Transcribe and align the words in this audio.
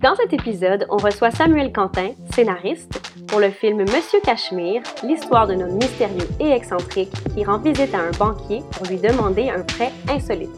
Dans 0.00 0.14
cet 0.14 0.32
épisode, 0.32 0.86
on 0.88 0.96
reçoit 0.96 1.30
Samuel 1.30 1.74
Quentin, 1.74 2.12
scénariste, 2.32 3.02
pour 3.28 3.38
le 3.38 3.50
film 3.50 3.80
Monsieur 3.80 4.18
Cachemire, 4.24 4.80
l'histoire 5.02 5.46
d'un 5.46 5.60
homme 5.60 5.74
mystérieux 5.74 6.26
et 6.40 6.52
excentrique 6.52 7.12
qui 7.34 7.44
rend 7.44 7.58
visite 7.58 7.94
à 7.94 7.98
un 7.98 8.10
banquier 8.12 8.62
pour 8.72 8.86
lui 8.86 8.96
demander 8.96 9.50
un 9.50 9.62
prêt 9.62 9.90
insolite. 10.08 10.48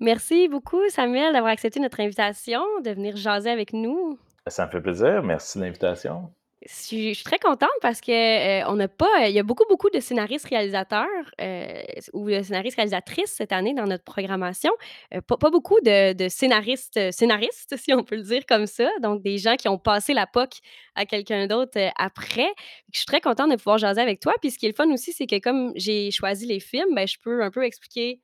Merci 0.00 0.48
beaucoup, 0.48 0.82
Samuel, 0.88 1.32
d'avoir 1.32 1.52
accepté 1.52 1.78
notre 1.78 2.00
invitation, 2.00 2.62
de 2.84 2.90
venir 2.90 3.16
jaser 3.16 3.50
avec 3.50 3.72
nous. 3.72 4.18
Ça 4.48 4.66
me 4.66 4.70
fait 4.72 4.80
plaisir. 4.80 5.22
Merci 5.22 5.58
de 5.58 5.64
l'invitation. 5.64 6.32
Je 6.66 6.72
suis, 6.74 7.22
très 7.24 7.38
contente 7.38 7.70
parce 7.80 8.02
que 8.02 8.12
euh, 8.12 8.68
on 8.68 8.76
n'a 8.76 8.86
pas. 8.86 9.28
Il 9.28 9.34
y 9.34 9.38
a 9.38 9.42
beaucoup, 9.42 9.64
beaucoup 9.70 9.88
de 9.88 9.98
scénaristes 9.98 10.46
réalisateurs 10.46 11.06
euh, 11.40 11.80
ou 12.12 12.28
de 12.28 12.42
scénaristes 12.42 12.76
réalisatrices 12.76 13.32
cette 13.32 13.52
année 13.52 13.72
dans 13.72 13.86
notre 13.86 14.04
programmation. 14.04 14.70
Euh, 15.14 15.22
pas, 15.22 15.50
beaucoup 15.50 15.80
de, 15.80 16.28
scénaristes, 16.28 17.12
scénaristes, 17.12 17.76
si 17.78 17.94
on 17.94 18.04
peut 18.04 18.16
le 18.16 18.24
dire 18.24 18.44
comme 18.46 18.66
ça. 18.66 18.90
Donc, 19.00 19.22
des 19.22 19.38
gens 19.38 19.56
qui 19.56 19.68
ont 19.68 19.78
passé 19.78 20.12
la 20.12 20.26
POC 20.26 20.58
à 20.96 21.06
quelqu'un 21.06 21.46
d'autre 21.46 21.78
après. 21.96 22.52
Je 22.92 22.98
suis 22.98 23.06
très 23.06 23.22
contente 23.22 23.50
de 23.50 23.56
pouvoir 23.56 23.78
jaser 23.78 24.02
avec 24.02 24.20
toi. 24.20 24.34
Puis, 24.42 24.50
ce 24.50 24.58
qui 24.58 24.66
est 24.66 24.70
le 24.70 24.74
fun 24.74 24.90
aussi, 24.92 25.12
c'est 25.12 25.26
que 25.26 25.38
comme 25.38 25.72
j'ai 25.76 26.10
choisi 26.10 26.44
les 26.44 26.60
films, 26.60 26.94
ben, 26.94 27.08
je 27.08 27.16
peux 27.24 27.42
un 27.42 27.50
peu 27.50 27.64
expliquer 27.64 28.20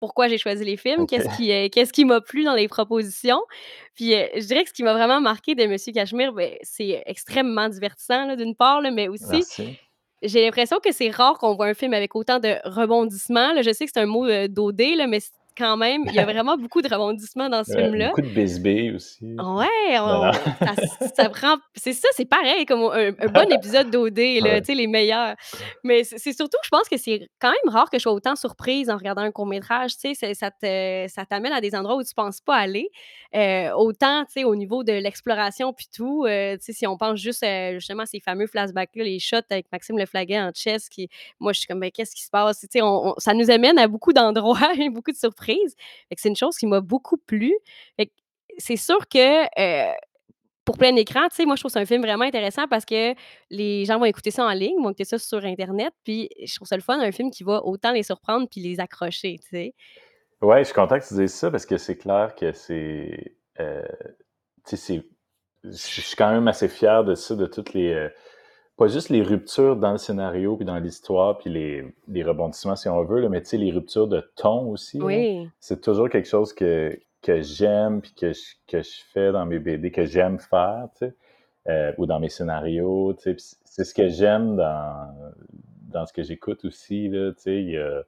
pourquoi 0.00 0.28
j'ai 0.28 0.38
choisi 0.38 0.64
les 0.64 0.76
films, 0.76 1.06
qu'est-ce 1.06 1.28
qui, 1.36 1.52
euh, 1.52 1.68
qu'est-ce 1.70 1.92
qui 1.92 2.04
m'a 2.04 2.20
plu 2.20 2.42
dans 2.42 2.54
les 2.54 2.68
propositions. 2.68 3.40
Puis 3.94 4.14
euh, 4.14 4.26
je 4.34 4.46
dirais 4.46 4.64
que 4.64 4.70
ce 4.70 4.74
qui 4.74 4.82
m'a 4.82 4.94
vraiment 4.94 5.20
marqué 5.20 5.54
de 5.54 5.66
Monsieur 5.66 5.92
Cachemire, 5.92 6.32
ben, 6.32 6.54
c'est 6.62 7.02
extrêmement 7.06 7.68
divertissant 7.68 8.34
d'une 8.34 8.56
part, 8.56 8.80
mais 8.82 9.08
aussi 9.08 9.44
j'ai 10.22 10.44
l'impression 10.44 10.78
que 10.84 10.92
c'est 10.92 11.10
rare 11.10 11.38
qu'on 11.38 11.54
voit 11.54 11.66
un 11.66 11.74
film 11.74 11.94
avec 11.94 12.14
autant 12.14 12.38
de 12.38 12.56
rebondissements. 12.64 13.54
je 13.62 13.72
sais 13.72 13.86
que 13.86 13.90
c'est 13.94 14.00
un 14.00 14.06
mot 14.06 14.26
euh, 14.26 14.48
dodé, 14.48 14.94
là, 14.94 15.06
mais 15.06 15.20
quand 15.56 15.76
même, 15.76 16.02
il 16.06 16.14
y 16.14 16.18
a 16.18 16.24
vraiment 16.24 16.56
beaucoup 16.56 16.82
de 16.82 16.88
rebondissements 16.88 17.48
dans 17.48 17.64
ce 17.64 17.76
film-là. 17.76 18.08
Beaucoup 18.08 18.22
de 18.22 18.34
BSB 18.34 18.94
aussi. 18.94 19.24
Ouais, 19.24 19.96
ça, 21.14 21.28
prend. 21.28 21.56
C'est 21.74 21.92
ça, 21.92 22.08
c'est 22.12 22.24
pareil 22.24 22.66
comme 22.66 22.82
un, 22.82 23.12
bon 23.12 23.52
épisode 23.52 23.90
d'OD, 23.90 24.18
les 24.18 24.86
meilleurs. 24.86 25.34
Mais 25.84 26.04
c'est 26.04 26.32
surtout, 26.32 26.58
je 26.62 26.68
pense 26.68 26.88
que 26.88 26.96
c'est 26.96 27.28
quand 27.40 27.50
même 27.50 27.72
rare 27.72 27.90
que 27.90 27.98
je 27.98 28.02
sois 28.02 28.12
autant 28.12 28.36
surprise 28.36 28.90
en 28.90 28.96
regardant 28.96 29.22
un 29.22 29.30
court-métrage. 29.30 29.96
Tu 29.96 30.14
sais, 30.14 30.34
ça 30.34 30.50
t'amène 30.50 31.52
à 31.52 31.60
des 31.60 31.74
endroits 31.74 31.96
où 31.96 32.02
tu 32.02 32.14
penses 32.14 32.40
pas 32.40 32.56
aller. 32.56 32.90
Euh, 33.34 33.70
autant, 33.72 34.24
tu 34.24 34.32
sais, 34.32 34.44
au 34.44 34.56
niveau 34.56 34.82
de 34.82 34.92
l'exploration 34.92 35.72
puis 35.72 35.86
tout. 35.94 36.24
Euh, 36.26 36.56
tu 36.56 36.64
sais, 36.64 36.72
si 36.72 36.86
on 36.86 36.96
pense 36.96 37.18
juste 37.18 37.42
euh, 37.44 37.74
justement 37.74 38.02
à 38.02 38.06
ces 38.06 38.20
fameux 38.20 38.46
flashbacks-là, 38.46 39.04
les 39.04 39.18
shots 39.18 39.36
avec 39.50 39.66
Maxime 39.72 39.98
Leflaguet 39.98 40.40
en 40.40 40.50
chess, 40.54 40.88
qui, 40.88 41.08
moi, 41.38 41.52
je 41.52 41.60
suis 41.60 41.66
comme, 41.66 41.80
ben, 41.80 41.90
qu'est-ce 41.90 42.14
qui 42.14 42.24
se 42.24 42.30
passe? 42.30 42.60
Tu 42.60 42.66
sais, 42.70 42.80
ça 43.18 43.34
nous 43.34 43.50
amène 43.50 43.78
à 43.78 43.86
beaucoup 43.86 44.12
d'endroits 44.12 44.74
et 44.78 44.90
beaucoup 44.90 45.12
de 45.12 45.16
surprises 45.16 45.39
c'est 45.40 46.28
une 46.28 46.36
chose 46.36 46.56
qui 46.56 46.66
m'a 46.66 46.80
beaucoup 46.80 47.16
plu. 47.16 47.54
c'est 48.58 48.76
sûr 48.76 49.08
que 49.08 49.46
pour 50.64 50.78
plein 50.78 50.94
écran, 50.96 51.28
tu 51.28 51.36
sais, 51.36 51.46
moi, 51.46 51.56
je 51.56 51.62
trouve 51.62 51.72
c'est 51.72 51.80
un 51.80 51.86
film 51.86 52.02
vraiment 52.02 52.24
intéressant 52.24 52.68
parce 52.68 52.84
que 52.84 53.14
les 53.50 53.84
gens 53.86 53.98
vont 53.98 54.04
écouter 54.04 54.30
ça 54.30 54.44
en 54.44 54.52
ligne, 54.52 54.76
vont 54.80 54.90
écouter 54.90 55.04
ça 55.04 55.18
sur 55.18 55.44
Internet, 55.44 55.92
puis 56.04 56.28
je 56.44 56.54
trouve 56.54 56.68
ça 56.68 56.76
le 56.76 56.82
fun, 56.82 57.00
un 57.00 57.12
film 57.12 57.30
qui 57.30 57.42
va 57.42 57.64
autant 57.64 57.92
les 57.92 58.02
surprendre 58.02 58.46
puis 58.48 58.60
les 58.60 58.78
accrocher, 58.78 59.38
tu 59.42 59.48
sais. 59.48 59.74
Ouais, 60.40 60.60
je 60.60 60.64
suis 60.64 60.74
content 60.74 60.98
que 60.98 61.06
tu 61.06 61.14
dises 61.14 61.34
ça 61.34 61.50
parce 61.50 61.66
que 61.66 61.76
c'est 61.76 61.96
clair 61.96 62.34
que 62.34 62.52
c'est. 62.52 63.34
tu 63.58 64.76
sais, 64.76 65.02
je 65.64 65.70
suis 65.72 66.16
quand 66.16 66.30
même 66.30 66.48
assez 66.48 66.68
fier 66.68 67.04
de 67.04 67.14
ça, 67.14 67.34
de 67.34 67.46
toutes 67.46 67.74
les 67.74 68.08
pas 68.80 68.88
juste 68.88 69.10
les 69.10 69.20
ruptures 69.20 69.76
dans 69.76 69.92
le 69.92 69.98
scénario, 69.98 70.56
puis 70.56 70.64
dans 70.64 70.78
l'histoire, 70.78 71.36
puis 71.36 71.50
les, 71.50 71.84
les, 72.08 72.22
rebondissements, 72.22 72.76
si 72.76 72.88
on 72.88 73.04
veut, 73.04 73.20
là, 73.20 73.28
mais 73.28 73.42
tu 73.42 73.50
sais, 73.50 73.58
les 73.58 73.70
ruptures 73.70 74.08
de 74.08 74.22
ton 74.36 74.70
aussi. 74.70 74.98
Oui. 75.02 75.46
C'est 75.60 75.82
toujours 75.82 76.08
quelque 76.08 76.26
chose 76.26 76.54
que, 76.54 76.98
que 77.20 77.42
j'aime, 77.42 78.00
puis 78.00 78.14
que 78.14 78.32
je, 78.32 78.40
que 78.66 78.80
je 78.80 79.02
fais 79.12 79.32
dans 79.32 79.44
mes 79.44 79.58
BD, 79.58 79.90
que 79.90 80.06
j'aime 80.06 80.38
faire, 80.38 80.88
tu 80.96 81.04
sais, 81.04 81.14
euh, 81.68 81.92
ou 81.98 82.06
dans 82.06 82.20
mes 82.20 82.30
scénarios, 82.30 83.12
tu 83.12 83.38
sais. 83.38 83.58
C'est 83.66 83.84
ce 83.84 83.92
que 83.92 84.08
j'aime 84.08 84.56
dans, 84.56 85.14
dans 85.92 86.06
ce 86.06 86.14
que 86.14 86.22
j'écoute 86.22 86.64
aussi, 86.64 87.10
là, 87.10 87.32
tu 87.32 87.42
sais. 87.42 87.56
Il 87.62 87.72
y 87.72 87.76
a, 87.76 88.02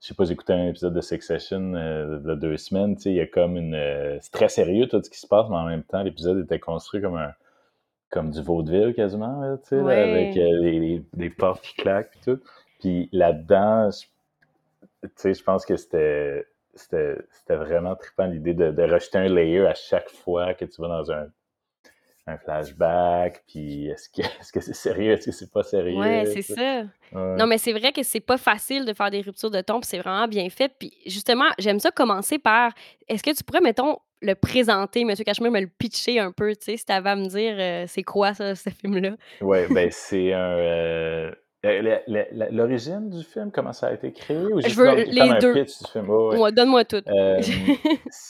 je 0.00 0.06
sais 0.06 0.14
pas, 0.14 0.30
écouté 0.30 0.54
un 0.54 0.68
épisode 0.68 0.94
de 0.94 1.02
Succession 1.02 1.74
euh, 1.74 2.20
de 2.20 2.34
deux 2.36 2.56
semaines, 2.56 2.96
tu 2.96 3.02
sais, 3.02 3.10
il 3.10 3.16
y 3.16 3.20
a 3.20 3.26
comme 3.26 3.58
une... 3.58 3.74
Euh, 3.74 4.16
c'est 4.22 4.32
très 4.32 4.48
sérieux 4.48 4.88
tout 4.88 5.02
ce 5.02 5.10
qui 5.10 5.20
se 5.20 5.26
passe, 5.26 5.46
mais 5.50 5.56
en 5.56 5.66
même 5.66 5.84
temps, 5.84 6.02
l'épisode 6.02 6.42
était 6.42 6.58
construit 6.58 7.02
comme 7.02 7.16
un 7.16 7.34
comme 8.10 8.30
du 8.30 8.42
vaudeville 8.42 8.94
quasiment, 8.94 9.56
tu 9.58 9.68
sais, 9.68 9.76
avec 9.76 10.36
euh, 10.36 11.00
les, 11.16 11.30
portes 11.30 11.62
qui 11.62 11.74
claquent 11.74 12.16
et 12.16 12.24
tout. 12.24 12.40
Puis 12.80 13.08
là-dedans, 13.12 13.90
tu 15.02 15.08
sais, 15.16 15.34
je 15.34 15.42
pense 15.42 15.64
que 15.64 15.76
c'était 15.76 16.46
c'était 16.74 17.56
vraiment 17.56 17.96
trippant 17.96 18.26
l'idée 18.26 18.54
de, 18.54 18.70
de 18.70 18.82
rejeter 18.82 19.18
un 19.18 19.28
layer 19.28 19.66
à 19.66 19.74
chaque 19.74 20.08
fois 20.08 20.54
que 20.54 20.64
tu 20.64 20.80
vas 20.80 20.88
dans 20.88 21.10
un, 21.10 21.26
un 22.26 22.38
flashback, 22.38 23.42
puis 23.48 23.88
est-ce 23.88 24.08
que 24.08 24.22
est-ce 24.40 24.52
que 24.52 24.60
c'est 24.60 24.74
sérieux, 24.74 25.12
est-ce 25.12 25.26
que 25.26 25.32
c'est 25.32 25.52
pas 25.52 25.62
sérieux? 25.62 25.98
Ouais, 25.98 26.26
c'est 26.26 26.42
ça. 26.42 26.82
Non, 27.12 27.46
mais 27.46 27.58
c'est 27.58 27.72
vrai 27.72 27.92
que 27.92 28.02
c'est 28.02 28.20
pas 28.20 28.38
facile 28.38 28.84
de 28.84 28.92
faire 28.92 29.10
des 29.10 29.20
ruptures 29.20 29.50
de 29.50 29.60
ton, 29.60 29.80
puis 29.80 29.88
c'est 29.88 29.98
vraiment 29.98 30.28
bien 30.28 30.48
fait. 30.48 30.72
Puis 30.78 30.92
justement, 31.06 31.48
j'aime 31.58 31.80
ça 31.80 31.90
commencer 31.90 32.38
par 32.38 32.72
est-ce 33.08 33.22
que 33.22 33.34
tu 33.34 33.44
pourrais, 33.44 33.60
mettons, 33.60 33.98
le 34.22 34.34
présenter, 34.34 35.04
Monsieur 35.04 35.24
Cachemire, 35.24 35.50
me 35.50 35.60
le 35.60 35.66
pitcher 35.66 36.18
un 36.18 36.32
peu, 36.32 36.54
tu 36.54 36.64
sais, 36.64 36.76
si 36.76 36.84
tu 36.84 36.92
avais 36.92 37.10
à 37.10 37.16
me 37.16 37.26
dire 37.26 37.56
euh, 37.58 37.84
c'est 37.88 38.02
quoi 38.02 38.34
ça, 38.34 38.54
ce 38.54 38.70
film-là? 38.70 39.16
Ouais, 39.40 39.66
ben 39.70 39.88
c'est 39.90 40.32
un. 40.32 40.56
Euh, 40.56 41.32
l'origine 42.52 43.10
du 43.10 43.22
film, 43.22 43.50
comment 43.52 43.74
ça 43.74 43.88
a 43.88 43.92
été 43.92 44.12
créé? 44.12 44.46
Ou 44.46 44.62
je 44.62 44.74
veux 44.74 44.94
les 44.94 45.38
deux. 45.40 45.66
ouais. 46.38 46.52
Donne-moi 46.52 46.84
tout. 46.84 47.02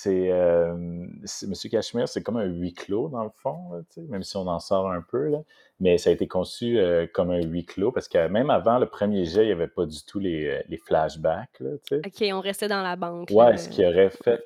Euh, 0.06 1.06
c'est 1.26 1.46
Monsieur 1.46 1.68
Cachemire, 1.68 2.08
c'est 2.08 2.22
comme 2.22 2.38
un 2.38 2.44
huis 2.44 2.72
clos 2.72 3.08
dans 3.08 3.22
le 3.22 3.30
fond, 3.30 3.84
même 4.08 4.22
si 4.22 4.36
on 4.36 4.46
en 4.48 4.58
sort 4.58 4.90
un 4.90 5.02
peu. 5.02 5.28
Là. 5.28 5.38
Mais 5.78 5.98
ça 5.98 6.10
a 6.10 6.12
été 6.12 6.26
conçu 6.26 6.78
comme 7.12 7.30
un 7.30 7.40
huis 7.40 7.64
clos 7.64 7.92
parce 7.92 8.08
que 8.08 8.26
même 8.28 8.50
avant 8.50 8.78
le 8.78 8.86
premier 8.86 9.24
jet, 9.26 9.42
il 9.42 9.46
n'y 9.46 9.52
avait 9.52 9.68
pas 9.68 9.86
du 9.86 10.04
tout 10.04 10.18
les, 10.18 10.62
les 10.68 10.76
flashbacks. 10.78 11.60
Là, 11.60 11.70
OK, 11.92 12.24
on 12.32 12.40
restait 12.40 12.68
dans 12.68 12.82
la 12.82 12.96
banque. 12.96 13.28
Ouais, 13.30 13.56
ce 13.56 13.68
qui 13.68 13.84
aurait 13.86 14.10
fait 14.10 14.42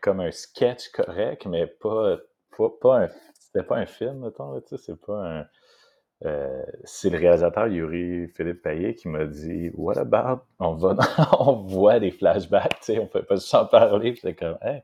comme 0.00 0.20
un 0.20 0.30
sketch 0.30 0.90
correct, 0.90 1.46
mais 1.46 1.66
pas, 1.66 2.18
pas, 2.80 3.04
un. 3.04 3.08
C'était 3.38 3.62
pas 3.64 3.76
un 3.76 3.86
film, 3.86 4.24
mettons, 4.24 4.60
tu 4.60 4.76
sais, 4.76 4.78
c'est 4.78 5.00
pas 5.00 5.40
un. 5.40 5.46
Euh, 6.24 6.64
c'est 6.82 7.10
le 7.10 7.18
réalisateur 7.18 7.68
Yuri 7.68 8.26
Philippe 8.28 8.62
Payet 8.62 8.94
qui 8.96 9.06
m'a 9.06 9.24
dit 9.24 9.70
What 9.74 9.98
about 9.98 10.42
on 10.58 10.74
va 10.74 10.96
on 11.38 11.62
voit 11.62 12.00
des 12.00 12.10
flashbacks, 12.10 12.80
tu 12.80 12.94
sais, 12.94 12.98
on 12.98 13.06
peut 13.06 13.22
pas 13.22 13.36
s'en 13.36 13.66
parler. 13.66 14.12
Puis 14.12 14.34
comme 14.34 14.58
hey, 14.62 14.82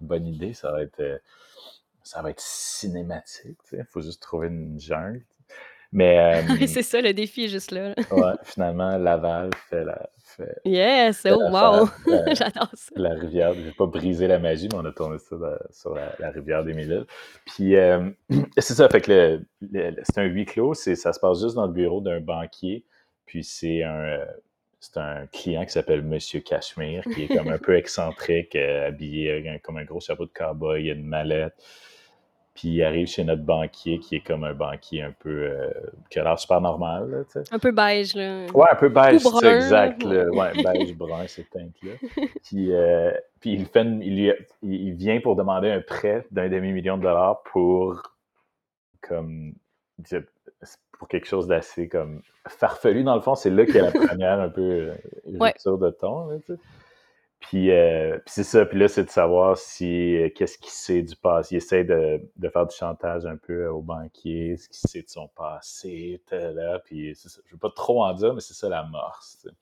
bonne 0.00 0.26
idée, 0.26 0.54
ça 0.54 0.72
va 0.72 0.82
être 0.82 1.20
ça 2.02 2.22
va 2.22 2.30
être 2.30 2.40
cinématique, 2.40 3.58
tu 3.64 3.76
sais, 3.76 3.84
faut 3.84 4.00
juste 4.00 4.22
trouver 4.22 4.48
une 4.48 4.80
jungle. 4.80 5.22
Mais 5.92 6.42
euh, 6.50 6.66
c'est 6.66 6.82
ça, 6.82 7.00
le 7.00 7.12
défi 7.12 7.44
est 7.44 7.48
juste 7.48 7.72
là. 7.72 7.94
ouais, 8.10 8.32
finalement, 8.44 8.96
Laval 8.96 9.50
fait 9.68 9.84
la, 9.84 10.08
yes! 10.64 11.26
Oh, 11.28 11.50
wow! 11.50 11.88
J'adore 12.34 12.70
ça. 12.74 12.92
La 12.96 13.14
rivière, 13.14 13.54
je 13.54 13.60
vais 13.60 13.72
pas 13.72 13.86
briser 13.86 14.28
la 14.28 14.38
magie, 14.38 14.68
mais 14.70 14.78
on 14.78 14.84
a 14.84 14.92
tourné 14.92 15.18
ça 15.18 15.36
sur 15.70 15.94
la, 15.94 16.30
rivière 16.30 16.64
des 16.64 16.74
Mille 16.74 17.06
Puis, 17.44 17.74
euh, 17.76 18.08
c'est 18.58 18.74
ça, 18.74 18.88
fait 18.88 19.00
que 19.00 19.40
c'est 20.02 20.18
un 20.18 20.24
huis 20.24 20.44
clos, 20.44 20.74
ça 20.74 21.12
se 21.12 21.20
passe 21.20 21.40
juste 21.40 21.56
dans 21.56 21.66
le 21.66 21.72
bureau 21.72 22.00
d'un 22.00 22.20
banquier. 22.20 22.84
Puis, 23.26 23.42
c'est 23.42 23.82
un, 23.82 24.04
euh, 24.04 24.24
c'est 24.78 24.96
un 24.96 25.26
client 25.26 25.64
qui 25.64 25.72
s'appelle 25.72 26.02
Monsieur 26.02 26.40
Cachemire, 26.40 27.04
qui 27.04 27.24
est 27.24 27.36
comme 27.36 27.48
un 27.48 27.58
peu 27.62 27.76
excentrique, 27.76 28.54
habillé 28.54 29.60
comme 29.64 29.76
un 29.76 29.84
gros 29.84 30.00
chapeau 30.00 30.24
de 30.24 30.32
cowboy, 30.32 30.84
il 30.84 30.90
a 30.90 30.94
une 30.94 31.04
mallette. 31.04 31.54
Puis 32.60 32.68
il 32.68 32.82
arrive 32.82 33.06
chez 33.06 33.24
notre 33.24 33.40
banquier, 33.40 33.98
qui 34.00 34.16
est 34.16 34.20
comme 34.20 34.44
un 34.44 34.52
banquier 34.52 35.00
un 35.00 35.12
peu. 35.12 35.30
Euh, 35.30 35.70
qui 36.10 36.18
a 36.18 36.24
l'air 36.24 36.38
super 36.38 36.60
normal. 36.60 37.08
Là, 37.10 37.42
un 37.52 37.58
peu 37.58 37.70
beige, 37.70 38.14
là. 38.14 38.44
Ouais, 38.52 38.66
un 38.70 38.74
peu 38.74 38.90
beige, 38.90 39.22
c'est 39.22 39.54
exact. 39.56 40.02
Là. 40.02 40.26
Ouais, 40.28 40.62
beige, 40.62 40.94
brun, 40.94 41.26
c'est 41.26 41.48
teinte-là. 41.48 41.92
Puis, 42.44 42.70
euh, 42.74 43.12
puis 43.40 43.54
il, 43.54 43.64
fait 43.64 43.86
il, 44.02 44.36
il, 44.60 44.92
vient 44.92 45.20
pour 45.22 45.36
demander 45.36 45.70
un 45.70 45.80
prêt 45.80 46.26
d'un 46.32 46.50
demi-million 46.50 46.98
de 46.98 47.02
dollars 47.02 47.42
pour. 47.44 48.02
comme. 49.00 49.54
pour 50.98 51.08
quelque 51.08 51.26
chose 51.26 51.46
d'assez 51.46 51.88
comme 51.88 52.20
farfelu. 52.46 53.04
Dans 53.04 53.14
le 53.14 53.22
fond, 53.22 53.36
c'est 53.36 53.48
là 53.48 53.64
qu'il 53.64 53.76
y 53.76 53.78
a 53.78 53.84
la 53.84 53.92
première 54.06 54.38
un 54.38 54.50
peu 54.50 54.60
euh, 54.60 54.94
Ouais. 55.24 55.48
rupture 55.48 55.78
de 55.78 55.88
ton, 55.92 56.28
là. 56.28 56.36
Puis, 57.40 57.70
euh, 57.70 58.12
puis 58.18 58.32
c'est 58.34 58.44
ça. 58.44 58.64
Puis 58.66 58.78
là, 58.78 58.86
c'est 58.86 59.04
de 59.04 59.10
savoir 59.10 59.56
si 59.56 60.16
euh, 60.16 60.28
qu'est-ce 60.34 60.58
qu'il 60.58 60.70
sait 60.70 61.02
du 61.02 61.16
passé. 61.16 61.54
Il 61.54 61.58
essaie 61.58 61.84
de, 61.84 62.20
de 62.36 62.48
faire 62.48 62.66
du 62.66 62.76
chantage 62.76 63.24
un 63.26 63.36
peu 63.36 63.66
au 63.68 63.80
banquier, 63.80 64.56
ce 64.56 64.68
qu'il 64.68 64.90
sait 64.90 65.02
de 65.02 65.08
son 65.08 65.26
passé, 65.28 66.20
là. 66.30 66.78
Puis 66.84 67.12
c'est 67.14 67.28
ça. 67.28 67.40
Je 67.46 67.52
veux 67.52 67.58
pas 67.58 67.70
trop 67.74 68.04
en 68.04 68.12
dire, 68.12 68.34
mais 68.34 68.40
c'est 68.40 68.54
ça 68.54 68.68
l'amorce. 68.68 69.38
tu 69.42 69.48
sais. 69.48 69.54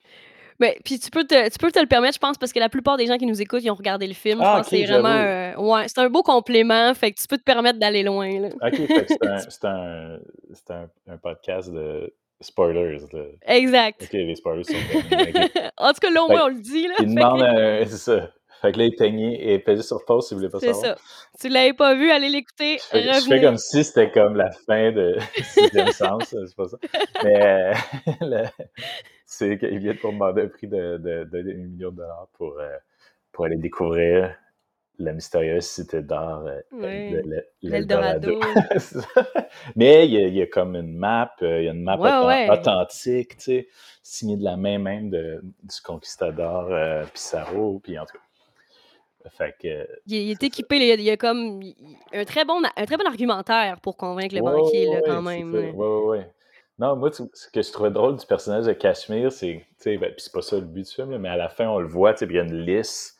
Mais 0.60 0.76
puis 0.84 0.98
tu 0.98 1.08
peux 1.10 1.22
te 1.22 1.48
tu 1.50 1.56
peux 1.58 1.70
te 1.70 1.78
le 1.78 1.86
permettre, 1.86 2.14
je 2.14 2.18
pense, 2.18 2.36
parce 2.36 2.52
que 2.52 2.58
la 2.58 2.68
plupart 2.68 2.96
des 2.96 3.06
gens 3.06 3.16
qui 3.16 3.26
nous 3.26 3.40
écoutent, 3.40 3.62
ils 3.62 3.70
ont 3.70 3.76
regardé 3.76 4.08
le 4.08 4.12
film. 4.14 4.40
Je 4.40 4.44
Ah, 4.44 4.56
pense 4.56 4.68
que 4.68 4.76
c'est 4.76 4.84
vraiment, 4.86 5.08
euh, 5.08 5.54
ouais, 5.56 5.86
c'est 5.86 6.00
un 6.00 6.10
beau 6.10 6.24
complément, 6.24 6.92
fait 6.94 7.12
que 7.12 7.20
tu 7.20 7.28
peux 7.28 7.38
te 7.38 7.44
permettre 7.44 7.78
d'aller 7.78 8.02
loin, 8.02 8.28
là. 8.40 8.48
Ok, 8.60 8.74
fait 8.74 9.04
que 9.06 9.06
c'est 9.06 9.24
un, 9.24 9.38
c'est 9.48 9.64
un, 9.64 10.18
c'est 10.52 10.70
un, 10.72 10.88
un 11.06 11.16
podcast 11.16 11.70
de 11.72 12.12
spoilers. 12.40 12.98
là. 13.12 13.24
Exact. 13.46 14.02
Ok, 14.02 14.12
les 14.12 14.34
spoilers 14.36 14.64
sont 14.64 14.72
terminés. 15.10 15.44
ok. 15.44 15.62
En 15.76 15.92
tout 15.92 16.00
cas, 16.00 16.10
là, 16.10 16.22
au 16.22 16.26
Fait 16.28 16.32
moins, 16.34 16.44
on 16.44 16.48
le 16.48 16.60
dit, 16.60 16.86
là. 16.88 16.94
Il 17.00 17.14
demande 17.14 17.40
que 17.40 17.82
un. 17.82 17.86
C'est 17.88 17.96
ça. 17.96 18.30
Fait 18.60 18.72
que 18.72 18.78
là, 18.78 18.84
il 18.86 18.96
peignait 18.96 19.52
et 19.52 19.58
pesait 19.60 19.82
sur 19.84 20.04
pause 20.04 20.26
si 20.26 20.34
vous 20.34 20.40
voulez 20.40 20.50
pas 20.50 20.58
c'est 20.58 20.72
savoir. 20.72 20.98
ça. 20.98 21.02
Si 21.36 21.46
tu 21.46 21.52
l'avais 21.54 21.74
pas 21.74 21.94
vu, 21.94 22.10
allez 22.10 22.28
l'écouter, 22.28 22.78
Je 22.78 22.82
fais, 22.82 23.02
je 23.14 23.20
fais 23.28 23.40
comme 23.40 23.56
si 23.56 23.84
c'était 23.84 24.10
comme 24.10 24.34
la 24.34 24.50
fin 24.50 24.90
de 24.90 25.16
Sixième 25.54 25.92
Sens, 25.92 26.24
c'est 26.28 26.56
pas 26.56 26.66
ça. 26.66 26.76
Mais 27.22 27.72
euh, 28.24 28.44
c'est 29.26 29.58
qu'il 29.58 29.78
vient 29.78 29.94
pour 29.94 30.12
demander 30.12 30.42
un 30.42 30.48
prix 30.48 30.66
de, 30.66 30.96
de, 30.96 31.22
de, 31.30 31.42
de 31.42 31.50
1 31.52 31.54
million 31.68 31.90
de 31.92 31.96
dollars 31.98 32.26
pour, 32.32 32.58
euh, 32.58 32.76
pour 33.30 33.44
aller 33.44 33.56
découvrir 33.58 34.34
la 34.98 35.12
mystérieuse 35.12 35.64
cité 35.64 36.02
de 36.02 36.14
l'E- 36.72 37.46
l'Eldorado. 37.62 38.40
Mais 39.76 40.06
il 40.06 40.12
y, 40.12 40.16
a, 40.16 40.26
il 40.26 40.34
y 40.34 40.42
a 40.42 40.46
comme 40.46 40.74
une 40.76 40.96
map, 40.96 41.34
euh, 41.42 41.60
il 41.60 41.64
y 41.66 41.68
a 41.68 41.72
une 41.72 41.82
map 41.82 41.96
Ouais, 41.96 42.08
authent- 42.08 42.26
ouais. 42.26 42.50
authentique, 42.50 43.36
tu 43.36 43.44
sais, 43.44 43.68
signée 44.02 44.36
de 44.36 44.44
la 44.44 44.56
main 44.56 44.78
même 44.78 45.10
de, 45.10 45.40
du 45.42 45.80
conquistador 45.84 46.68
euh, 46.70 47.04
Pissarro, 47.12 47.80
puis 47.82 47.98
en 47.98 48.06
tout 48.06 48.14
cas. 48.14 48.24
Fait 49.30 49.54
que. 49.60 49.86
Il 50.06 50.14
est 50.14 50.24
il 50.42 50.44
équipé, 50.46 50.76
il 50.76 51.02
y 51.02 51.10
a 51.10 51.16
comme 51.16 51.60
un 52.12 52.24
très 52.24 52.44
bon 52.44 52.62
un 52.76 52.86
très 52.86 52.96
bon 52.96 53.06
argumentaire 53.06 53.78
pour 53.80 53.96
convaincre 53.96 54.34
le 54.34 54.40
Ouais, 54.40 54.52
banquier, 54.52 54.86
là, 54.86 55.02
quand 55.04 55.22
même. 55.22 55.54
Ouais, 55.54 55.70
ouais, 55.72 56.06
ouais. 56.06 56.30
Non, 56.78 56.96
moi, 56.96 57.10
tu- 57.10 57.24
ce 57.34 57.48
que 57.50 57.60
je 57.60 57.72
trouvais 57.72 57.90
drôle 57.90 58.16
du 58.16 58.24
personnage 58.24 58.64
de 58.66 58.72
Cashmere, 58.72 59.32
c'est, 59.32 59.66
tu 59.78 59.82
sais, 59.82 59.98
ben, 59.98 60.12
puis 60.12 60.22
c'est 60.22 60.32
pas 60.32 60.42
ça 60.42 60.56
le 60.56 60.62
but 60.62 60.86
du 60.86 60.94
film, 60.94 61.10
là, 61.10 61.18
mais 61.18 61.28
à 61.28 61.36
la 61.36 61.48
fin, 61.48 61.66
on 61.68 61.78
le 61.80 61.88
voit, 61.88 62.14
tu 62.14 62.20
sais, 62.20 62.26
il 62.26 62.36
y 62.36 62.38
a 62.38 62.42
une 62.42 62.64
liste 62.64 63.17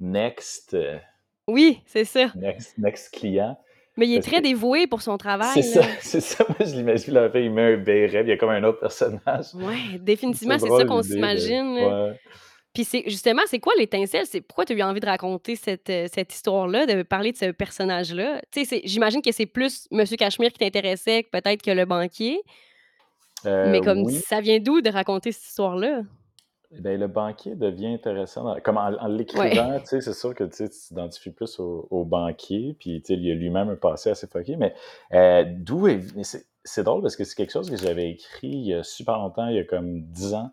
next, 0.00 0.74
euh, 0.74 0.98
Oui, 1.46 1.80
c'est 1.86 2.04
ça. 2.04 2.32
next, 2.36 2.76
next 2.78 3.14
client. 3.14 3.58
Mais 3.96 4.06
il 4.06 4.12
est 4.12 4.16
Parce 4.18 4.26
très 4.28 4.36
que 4.38 4.42
dévoué 4.42 4.86
pour 4.86 5.02
son 5.02 5.18
travail, 5.18 5.50
c'est 5.54 5.62
ça, 5.62 5.82
c'est 6.00 6.20
ça, 6.20 6.44
moi, 6.48 6.56
je 6.60 6.74
l'imagine, 6.76 7.14
là, 7.14 7.30
il 7.34 7.50
met 7.50 7.74
un 7.74 7.76
béret, 7.78 8.22
il 8.22 8.28
y 8.28 8.32
a 8.32 8.36
comme 8.36 8.50
un 8.50 8.62
autre 8.62 8.78
personnage. 8.80 9.46
Ouais, 9.54 9.74
C'est 9.92 10.04
définitivement, 10.04 10.58
c'est 10.58 10.68
ça 10.70 10.84
qu'on 10.84 10.98
de. 10.98 11.02
s'imagine. 11.02 11.74
Ouais. 11.74 12.20
Puis 12.74 12.84
c'est 12.84 13.02
justement, 13.06 13.42
c'est 13.46 13.58
quoi 13.58 13.72
l'étincelle? 13.76 14.26
C'est 14.26 14.40
pourquoi 14.40 14.64
tu 14.64 14.72
as 14.74 14.76
eu 14.76 14.82
envie 14.82 15.00
de 15.00 15.06
raconter 15.06 15.56
cette, 15.56 15.90
heu, 15.90 16.06
cette 16.14 16.32
histoire-là, 16.32 16.86
de 16.86 17.02
parler 17.02 17.32
de 17.32 17.36
ce 17.38 17.50
personnage-là? 17.50 18.40
Tu 18.52 18.60
sais, 18.60 18.66
c'est 18.66 18.82
j'imagine 18.84 19.20
que 19.20 19.32
c'est 19.32 19.46
plus 19.46 19.88
Monsieur 19.90 20.16
Cachemire 20.16 20.52
qui 20.52 20.58
t'intéressait 20.58 21.24
peut-être 21.32 21.62
que 21.62 21.70
le 21.72 21.84
banquier, 21.86 22.40
Euh, 23.46 23.70
mais 23.70 23.80
comme 23.80 24.02
oui. 24.04 24.14
ça 24.14 24.40
vient 24.40 24.58
d'où 24.60 24.80
de 24.80 24.90
raconter 24.90 25.32
cette 25.32 25.44
histoire-là? 25.46 26.02
Ben, 26.70 27.00
le 27.00 27.06
banquier 27.06 27.54
devient 27.54 27.94
intéressant. 27.94 28.44
dans- 28.44 28.60
comme 28.60 28.76
en, 28.76 29.06
l'écrivant, 29.08 29.80
c'est 29.84 30.12
sûr 30.12 30.34
que 30.34 30.44
tu 30.44 30.68
t'identifies 30.68 31.30
plus 31.30 31.58
au, 31.60 31.88
au 31.90 32.04
banquier, 32.04 32.76
puis 32.78 33.02
il 33.08 33.30
a 33.30 33.34
lui-même 33.34 33.70
un 33.70 33.76
passé 33.76 34.10
assez 34.10 34.26
fucké, 34.26 34.56
mais 34.56 34.74
euh, 35.12 35.44
d'où 35.46 35.86
est 35.88 36.00
c'est 36.64 36.82
drôle 36.82 37.00
parce 37.00 37.16
que 37.16 37.24
c'est 37.24 37.34
quelque 37.34 37.52
chose 37.52 37.70
que 37.70 37.76
j'avais 37.78 38.10
écrit 38.10 38.48
il 38.48 38.66
y 38.66 38.74
a 38.74 38.82
super 38.82 39.16
longtemps, 39.16 39.48
il 39.48 39.56
y 39.56 39.58
a 39.58 39.64
comme 39.64 40.02
10 40.02 40.34
ans. 40.34 40.50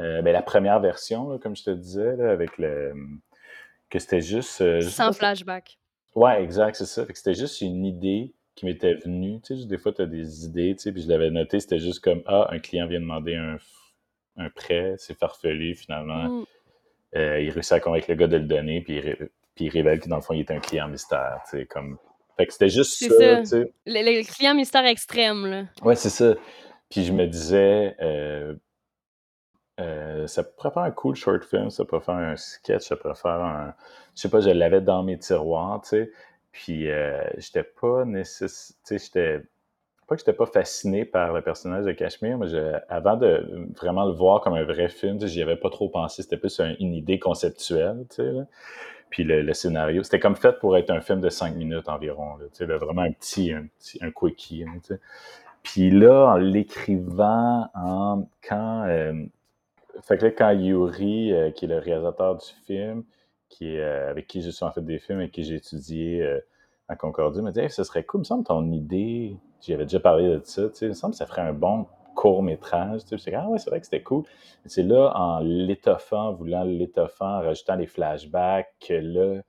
Euh, 0.00 0.20
ben, 0.20 0.32
la 0.32 0.42
première 0.42 0.80
version, 0.80 1.30
là, 1.30 1.38
comme 1.38 1.54
je 1.54 1.62
te 1.62 1.70
disais, 1.70 2.16
là, 2.16 2.30
avec 2.32 2.58
le. 2.58 2.92
que 3.88 3.98
c'était 4.00 4.20
juste. 4.20 4.60
euh, 4.60 4.80
Sans 4.80 5.12
flashback. 5.12 5.78
Ouais, 6.16 6.42
exact, 6.42 6.74
c'est 6.74 6.86
ça. 6.86 7.06
Fait 7.06 7.12
que 7.12 7.18
c'était 7.18 7.34
juste 7.34 7.60
une 7.60 7.84
idée 7.84 8.34
qui 8.56 8.66
m'était 8.66 8.94
venue. 8.94 9.40
Tu 9.42 9.56
sais, 9.56 9.66
des 9.66 9.78
fois, 9.78 9.92
tu 9.92 10.02
as 10.02 10.06
des 10.06 10.44
idées, 10.44 10.74
tu 10.74 10.82
sais, 10.82 10.92
puis 10.92 11.02
je 11.02 11.08
l'avais 11.08 11.30
noté, 11.30 11.60
c'était 11.60 11.78
juste 11.78 12.00
comme 12.00 12.22
Ah, 12.26 12.48
un 12.50 12.58
client 12.58 12.86
vient 12.88 13.00
demander 13.00 13.36
un, 13.36 13.58
un 14.36 14.50
prêt, 14.50 14.94
c'est 14.98 15.18
farfelu 15.18 15.74
finalement. 15.74 16.28
Mmh. 16.28 16.44
Euh, 17.16 17.40
il 17.40 17.50
réussit 17.50 17.72
à 17.72 17.80
convaincre 17.80 18.06
le 18.08 18.16
gars 18.16 18.26
de 18.26 18.36
le 18.36 18.44
donner, 18.44 18.80
puis 18.82 18.96
il, 18.96 19.00
ré- 19.00 19.30
puis 19.54 19.66
il 19.66 19.68
révèle 19.70 20.00
que 20.00 20.08
dans 20.08 20.16
le 20.16 20.22
fond, 20.22 20.34
il 20.34 20.40
est 20.40 20.50
un 20.50 20.60
client 20.60 20.88
mystère. 20.88 21.40
Tu 21.50 21.58
sais, 21.58 21.66
comme... 21.66 21.98
Fait 22.36 22.46
que 22.46 22.52
c'était 22.52 22.68
juste 22.68 22.98
ça, 22.98 23.08
ça. 23.08 23.40
tu 23.40 23.46
sais. 23.46 23.72
Le 23.86 24.18
le 24.18 24.24
client 24.24 24.54
mystère 24.54 24.84
extrême, 24.84 25.46
là. 25.46 25.64
Ouais, 25.82 25.96
c'est 25.96 26.10
ça. 26.10 26.34
Puis 26.90 27.04
je 27.04 27.12
me 27.12 27.26
disais, 27.26 27.96
euh, 28.02 28.54
euh, 29.80 30.26
ça 30.26 30.44
pourrait 30.44 30.70
faire 30.70 30.82
un 30.82 30.90
cool 30.90 31.14
short 31.16 31.44
film, 31.44 31.70
ça 31.70 31.84
pourrait 31.84 32.02
faire 32.04 32.14
un 32.14 32.36
sketch, 32.36 32.82
ça 32.82 32.96
pourrait 32.96 33.14
faire 33.14 33.40
un. 33.40 33.74
Je 34.14 34.20
sais 34.20 34.28
pas, 34.28 34.40
je 34.40 34.50
l'avais 34.50 34.82
dans 34.82 35.02
mes 35.02 35.18
tiroirs, 35.18 35.80
tu 35.82 35.88
sais. 35.88 36.12
Puis 36.52 36.90
euh, 36.90 37.22
j'étais 37.38 37.62
pas 37.62 38.04
nécessaire. 38.04 38.76
Tu 38.86 38.98
sais, 38.98 39.04
j'étais. 39.06 39.42
Pas 40.06 40.14
que 40.14 40.20
j'étais 40.20 40.32
pas 40.32 40.46
fasciné 40.46 41.04
par 41.04 41.32
le 41.32 41.42
personnage 41.42 41.84
de 41.84 41.92
Cashmere, 41.92 42.38
mais 42.38 42.46
je- 42.48 42.78
avant 42.88 43.16
de 43.16 43.44
vraiment 43.76 44.04
le 44.04 44.12
voir 44.12 44.40
comme 44.40 44.54
un 44.54 44.62
vrai 44.64 44.88
film, 44.88 45.18
j'y 45.26 45.42
avais 45.42 45.56
pas 45.56 45.70
trop 45.70 45.88
pensé. 45.88 46.22
C'était 46.22 46.36
plus 46.36 46.60
un- 46.60 46.74
une 46.78 46.94
idée 46.94 47.18
conceptuelle. 47.18 48.04
Puis 49.10 49.24
le, 49.24 49.52
scénario, 49.54 50.02
c'était 50.02 50.20
comme 50.20 50.36
fait 50.36 50.58
pour 50.58 50.76
être 50.76 50.90
un 50.90 51.00
film 51.00 51.20
de 51.20 51.28
cinq 51.28 51.54
minutes 51.56 51.88
environ, 51.88 52.36
tu 52.38 52.44
sais, 52.52 52.66
vraiment 52.66 53.02
un 53.02 53.12
petit, 53.12 53.52
un 53.52 54.10
quickie. 54.10 54.64
Puis 55.62 55.90
là, 55.90 56.32
en 56.32 56.36
l'écrivant, 56.36 57.68
en 57.74 58.28
quand, 58.48 58.84
euh, 58.86 59.12
fait 60.02 60.18
que 60.18 60.26
là, 60.26 60.30
quand 60.32 60.50
Yuri, 60.52 61.32
euh, 61.32 61.50
qui 61.50 61.66
est 61.66 61.68
le 61.68 61.78
réalisateur 61.78 62.36
du 62.36 62.46
film, 62.66 63.04
qui 63.48 63.78
euh, 63.78 64.10
avec 64.10 64.26
qui 64.26 64.42
j'ai 64.42 64.52
souvent 64.52 64.72
fait 64.72 64.82
des 64.84 64.98
films 64.98 65.20
et 65.22 65.30
qui 65.30 65.44
j'ai 65.44 65.56
étudié 65.56 66.22
à 66.88 66.96
Concordia, 66.96 67.42
m'a 67.42 67.52
dit 67.52 67.60
hey, 67.60 67.70
ce 67.70 67.84
serait 67.84 68.04
cool, 68.04 68.20
me 68.20 68.24
semble 68.24 68.44
ton 68.44 68.70
idée, 68.72 69.36
j'y 69.60 69.74
avais 69.74 69.84
déjà 69.84 70.00
parlé 70.00 70.28
de 70.28 70.40
ça, 70.44 70.62
il 70.80 70.88
me 70.88 70.92
semble 70.94 71.12
que 71.12 71.18
ça 71.18 71.26
ferait 71.26 71.42
un 71.42 71.52
bon 71.52 71.86
court 72.16 72.42
métrage. 72.42 73.02
Tu 73.02 73.08
sais, 73.08 73.16
Puis 73.16 73.24
j'étais 73.26 73.30
comme, 73.32 73.46
ah 73.46 73.50
ouais, 73.50 73.58
c'est 73.58 73.70
vrai 73.70 73.78
que 73.78 73.86
c'était 73.86 74.02
cool. 74.02 74.24
C'est 74.64 74.82
là, 74.82 75.12
en 75.14 75.40
l'étoffant, 75.40 76.32
voulant 76.32 76.64
l'étoffant, 76.64 77.38
en 77.38 77.40
rajoutant 77.42 77.76
des 77.76 77.86
flashbacks, 77.86 78.74
que 78.80 78.94
là, 78.94 79.42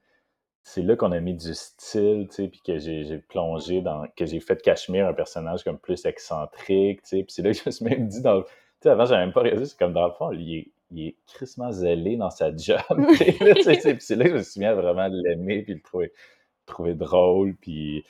c'est 0.62 0.82
là 0.82 0.96
qu'on 0.96 1.12
a 1.12 1.20
mis 1.20 1.34
du 1.34 1.54
style, 1.54 2.28
puis 2.28 2.60
que 2.64 2.78
j'ai 2.78 3.18
plongé 3.28 3.80
dans, 3.80 4.04
que 4.16 4.26
j'ai 4.26 4.38
fait 4.38 4.56
de 4.56 4.60
Cachemire 4.60 5.08
un 5.08 5.14
personnage 5.14 5.64
comme 5.64 5.78
plus 5.78 6.04
excentrique, 6.04 7.00
puis 7.02 7.24
c'est 7.28 7.42
là 7.42 7.52
que 7.52 7.56
je 7.56 7.62
me 7.66 7.70
suis 7.70 7.84
même 7.86 8.06
dit, 8.06 8.20
dans, 8.20 8.42
sais, 8.82 8.90
avant, 8.90 9.06
j'avais 9.06 9.24
même 9.24 9.32
pas 9.32 9.40
réalisé, 9.40 9.64
c'est 9.64 9.78
comme 9.78 9.94
dans 9.94 10.06
le 10.06 10.12
fond, 10.12 10.30
il 10.32 10.58
est, 10.58 10.72
il 10.90 11.06
est 11.08 11.16
crissement 11.26 11.72
zélé 11.72 12.16
dans 12.16 12.30
sa 12.30 12.54
job, 12.54 12.82
puis 13.18 13.34
c'est 14.00 14.16
là 14.16 14.24
que 14.24 14.30
je 14.30 14.34
me 14.34 14.42
suis 14.42 14.64
à 14.64 14.74
vraiment 14.74 15.08
l'aimer, 15.08 15.62
puis 15.62 15.74
le 15.74 15.80
trouver, 15.80 16.12
le 16.68 16.72
trouver 16.74 16.94
drôle, 16.94 17.56
puis, 17.56 18.04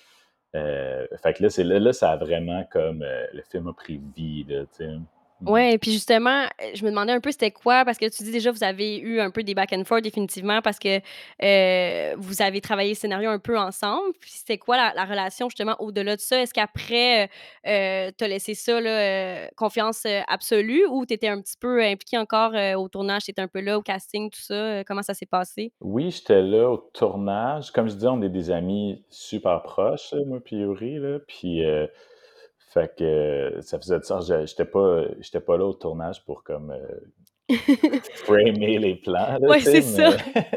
euh, 0.57 1.07
fait 1.23 1.35
que 1.35 1.43
là, 1.45 1.51
là, 1.65 1.79
là, 1.81 1.93
ça 1.93 2.13
a 2.13 2.17
vraiment 2.17 2.65
comme, 2.73 3.03
euh, 3.03 3.27
le 3.33 3.43
film 3.43 3.69
a 3.69 3.73
pris 3.73 4.01
vie, 4.17 4.45
là, 4.45 4.63
tu 4.67 4.85
sais. 4.85 4.91
Mm. 5.41 5.51
Ouais, 5.53 5.79
puis 5.79 5.93
justement, 5.93 6.45
heu, 6.45 6.75
je 6.75 6.85
me 6.85 6.91
demandais 6.91 7.13
un 7.13 7.21
peu 7.21 7.31
c'était 7.31 7.53
quoi 7.53 7.85
parce 7.85 7.97
que 7.97 8.07
tu 8.07 8.23
dis 8.25 8.33
déjà 8.33 8.51
vous 8.51 8.65
avez 8.65 8.99
eu 8.99 9.21
un 9.21 9.31
peu 9.31 9.43
des 9.45 9.55
back 9.55 9.73
and 9.73 9.85
forth 9.85 10.03
définitivement 10.03 10.61
parce 10.63 10.79
que, 10.81 10.99
heu, 10.99 12.15
vous 12.19 12.43
avez 12.43 12.61
travaillé 12.61 12.91
le 12.91 12.97
scénario 12.97 13.31
un 13.31 13.39
peu 13.39 13.57
ensemble. 13.59 14.13
Puis 14.21 14.31
c'était 14.33 14.59
quoi 14.59 14.77
la 14.77 14.93
la 14.95 15.05
relation 15.05 15.49
justement 15.49 15.77
au-delà 15.81 16.17
de 16.17 16.21
ça? 16.21 16.41
Est-ce 16.43 16.53
qu'après, 16.53 17.27
heu 17.27 17.29
heu, 17.71 18.13
tu 18.19 18.25
as 18.25 18.29
laissé 18.29 18.55
ça 18.55 18.81
là, 18.81 19.49
confiance, 19.57 20.05
absolue 20.27 20.85
ou 20.91 21.07
tu 21.07 21.15
étais 21.15 21.29
un 21.29 21.41
petit 21.41 21.57
peu 21.59 21.83
impliqué 21.85 22.19
encore, 22.19 22.53
au 22.77 22.89
tournage? 22.89 23.25
Tu 23.25 23.31
étais 23.31 23.43
un 23.43 23.49
peu 23.49 23.61
là 23.61 23.79
au 23.79 23.83
casting, 23.83 24.31
tout 24.31 24.41
ça, 24.41 24.83
comment 24.85 25.03
ça 25.03 25.15
s'est 25.15 25.27
passé? 25.27 25.73
Oui, 25.81 26.11
j'étais 26.11 26.43
là 26.43 26.69
au 26.71 26.77
tournage. 26.93 27.71
Comme 27.71 27.89
je 27.89 27.95
disais, 27.95 28.09
on 28.09 28.21
est 28.23 28.29
des 28.29 28.51
amis 28.51 29.05
super 29.11 29.63
proches, 29.63 30.13
moi 30.27 30.41
puis 30.45 30.57
Yuri, 30.57 30.99
là. 30.99 31.19
Puis, 31.27 31.65
euh, 31.65 31.87
fait 32.71 32.95
que 32.97 33.05
euh, 33.05 33.63
ça 33.63 33.79
faisait 33.79 33.99
de 33.99 34.05
ça. 34.05 34.21
je- 34.21 34.47
J'étais 34.47 34.65
pas, 34.65 35.05
j'étais 35.21 35.41
pas 35.41 35.57
là 35.57 35.65
au 35.67 35.73
tournage 35.73 36.25
pour 36.25 36.43
comme 36.45 36.71
euh, 37.51 37.99
framer 38.25 38.79
les 38.79 38.97
plans, 38.97 39.39
là, 39.39 39.49
Ouais, 39.49 39.61
c'est 39.61 39.83
ça. 39.83 40.11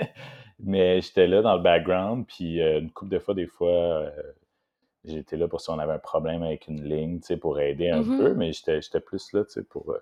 mais, 0.59 1.01
j'étais 1.01 1.27
là 1.27 1.41
dans 1.41 1.55
le 1.55 1.61
background. 1.61 2.25
Puis 2.27 2.61
euh, 2.61 2.79
une 2.79 2.91
couple 2.91 3.11
de 3.11 3.19
fois, 3.19 3.33
des 3.33 3.47
fois, 3.47 3.69
euh, 3.69 4.11
j'étais 5.05 5.37
là 5.37 5.47
pour 5.47 5.61
si 5.61 5.69
on 5.69 5.79
avait 5.79 5.93
un 5.93 5.99
problème 5.99 6.43
avec 6.43 6.67
une 6.67 6.83
ligne, 6.83 7.19
tu 7.19 7.27
sais, 7.27 7.37
pour 7.37 7.59
aider 7.59 7.89
un 7.89 8.01
Mmh 8.01 8.17
peu. 8.17 8.33
Mais 8.33 8.51
j'étais, 8.53 8.81
j'étais 8.81 8.99
plus 8.99 9.31
là, 9.33 9.43
tu 9.45 9.51
sais, 9.51 9.63
pour, 9.63 9.95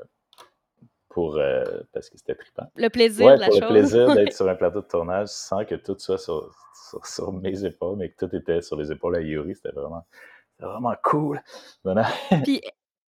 pour 1.09 1.39
parce 1.93 2.09
que 2.09 2.17
c'était 2.17 2.35
trippant. 2.35 2.67
Le 2.75 2.89
plaisir 2.89 3.25
Ouais, 3.27 3.35
de 3.35 3.39
la 3.39 3.45
pour 3.47 3.55
le 3.55 3.61
chose. 3.61 3.69
plaisir 3.69 4.15
d'être 4.15 4.33
sur 4.35 4.47
un 4.49 4.55
plateau 4.55 4.81
de 4.81 4.87
tournage 4.87 5.27
sans 5.29 5.65
que 5.65 5.75
tout 5.75 5.95
soit 5.97 6.17
sur, 6.17 6.51
sur, 6.89 7.05
sur 7.05 7.31
mes 7.33 7.65
épaules, 7.65 7.97
mais 7.97 8.09
que 8.09 8.25
tout 8.25 8.35
était 8.35 8.61
sur 8.61 8.77
les 8.77 8.91
épaules 8.91 9.15
à 9.15 9.21
Yuri. 9.21 9.55
C'était 9.55 9.71
vraiment, 9.75 10.05
c'était 10.59 10.69
vraiment 10.69 10.95
cool. 11.03 11.41
Voilà. 11.83 12.07
Puis 12.43 12.61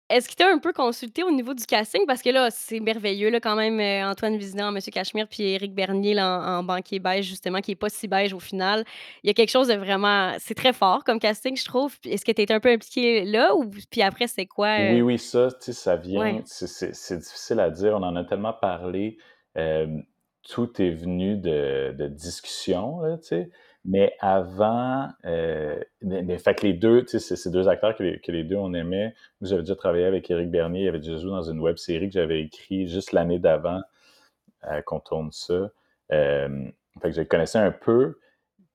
est-ce 0.09 0.27
qu'il 0.27 0.37
t'a 0.37 0.49
un 0.51 0.57
peu 0.57 0.73
consulté 0.73 1.23
au 1.23 1.29
niveau 1.31 1.53
du 1.53 1.65
casting? 1.65 2.05
Parce 2.07 2.23
que 2.23 2.29
là, 2.31 2.49
c'est 2.51 2.79
merveilleux, 2.79 3.29
là, 3.29 3.39
quand 3.39 3.55
même, 3.55 3.79
heu, 3.79 4.03
Antoine 4.09 4.37
Vézina 4.37 4.67
en 4.69 4.71
Monsieur 4.71 4.91
Cachemire, 4.91 5.27
puis 5.27 5.43
Éric 5.43 5.73
Bernier, 5.75 6.15
là, 6.15 6.39
en 6.39 6.59
en 6.59 6.63
banquier 6.63 6.99
beige, 6.99 7.25
justement, 7.25 7.61
qui 7.61 7.71
est 7.71 7.75
pas 7.75 7.89
si 7.89 8.07
beige 8.07 8.33
au 8.33 8.39
final. 8.39 8.85
Il 9.23 9.27
y 9.27 9.29
a 9.29 9.33
quelque 9.33 9.51
chose 9.51 9.67
de 9.67 9.75
vraiment 9.75 10.35
c'est 10.39 10.55
très 10.55 10.73
fort 10.73 11.03
comme 11.03 11.19
casting, 11.19 11.55
je 11.55 11.65
trouve. 11.65 11.95
Est-ce 12.05 12.25
que 12.25 12.31
tu 12.31 12.41
été 12.41 12.53
un 12.53 12.59
peu 12.59 12.69
impliqué 12.71 13.23
là 13.25 13.55
ou 13.55 13.69
puis 13.91 14.01
après, 14.01 14.27
c'est 14.27 14.47
quoi, 14.47 14.67
Oui, 14.77 15.01
heu? 15.01 15.01
oui, 15.01 15.17
ça, 15.19 15.49
tu 15.51 15.57
sais, 15.65 15.73
ça 15.73 15.95
vient 15.97 16.41
Ouais. 16.41 16.43
c'est 16.45 16.67
c'est 16.67 16.93
c'est 16.95 17.17
difficile 17.17 17.59
à 17.59 17.69
dire, 17.69 17.93
on 17.95 18.03
en 18.03 18.15
a 18.15 18.23
tellement 18.23 18.53
parlé, 18.53 19.17
hem, 19.55 20.05
tout 20.43 20.81
est 20.81 20.91
venu 20.91 21.37
de 21.37 21.93
de 21.97 22.07
discussions, 22.07 22.99
là, 23.01 23.17
tu 23.17 23.27
sais. 23.27 23.49
Mais 23.89 24.15
avant, 24.21 25.09
heu, 25.25 25.83
mais 26.03 26.37
fait 26.39 26.55
que 26.55 26.67
les 26.67 26.73
2, 26.73 27.03
tu 27.05 27.19
sais, 27.19 27.35
c'est 27.37 27.51
2 27.51 27.67
acteurs 27.69 27.95
que 27.95 28.03
les 28.03 28.19
que 28.21 28.31
les 28.31 28.43
2 28.45 28.55
on 28.57 28.73
aimait. 28.75 29.15
Moi, 29.41 29.49
j'avais 29.49 29.63
déjà 29.63 29.75
travaillé 29.75 30.05
avec 30.05 30.29
Éric 30.31 30.51
Bernier, 30.51 30.83
il 30.85 30.89
avait 30.89 30.99
déjà 30.99 31.17
joué 31.17 31.31
dans 31.31 31.43
une 31.51 31.59
web 31.59 31.77
série 31.77 32.07
que 32.09 32.13
j'avais 32.15 32.41
écrit 32.43 32.87
juste 32.87 33.13
l'année 33.13 33.39
d'avant, 33.39 33.81
heu, 34.71 34.81
qu'on 34.85 34.99
tourne 34.99 35.31
ça. 35.31 35.71
Hem, 36.09 36.71
fait 37.01 37.09
que 37.09 37.15
je 37.15 37.21
le 37.21 37.27
connaissais 37.27 37.59
un 37.59 37.71
peu, 37.71 38.19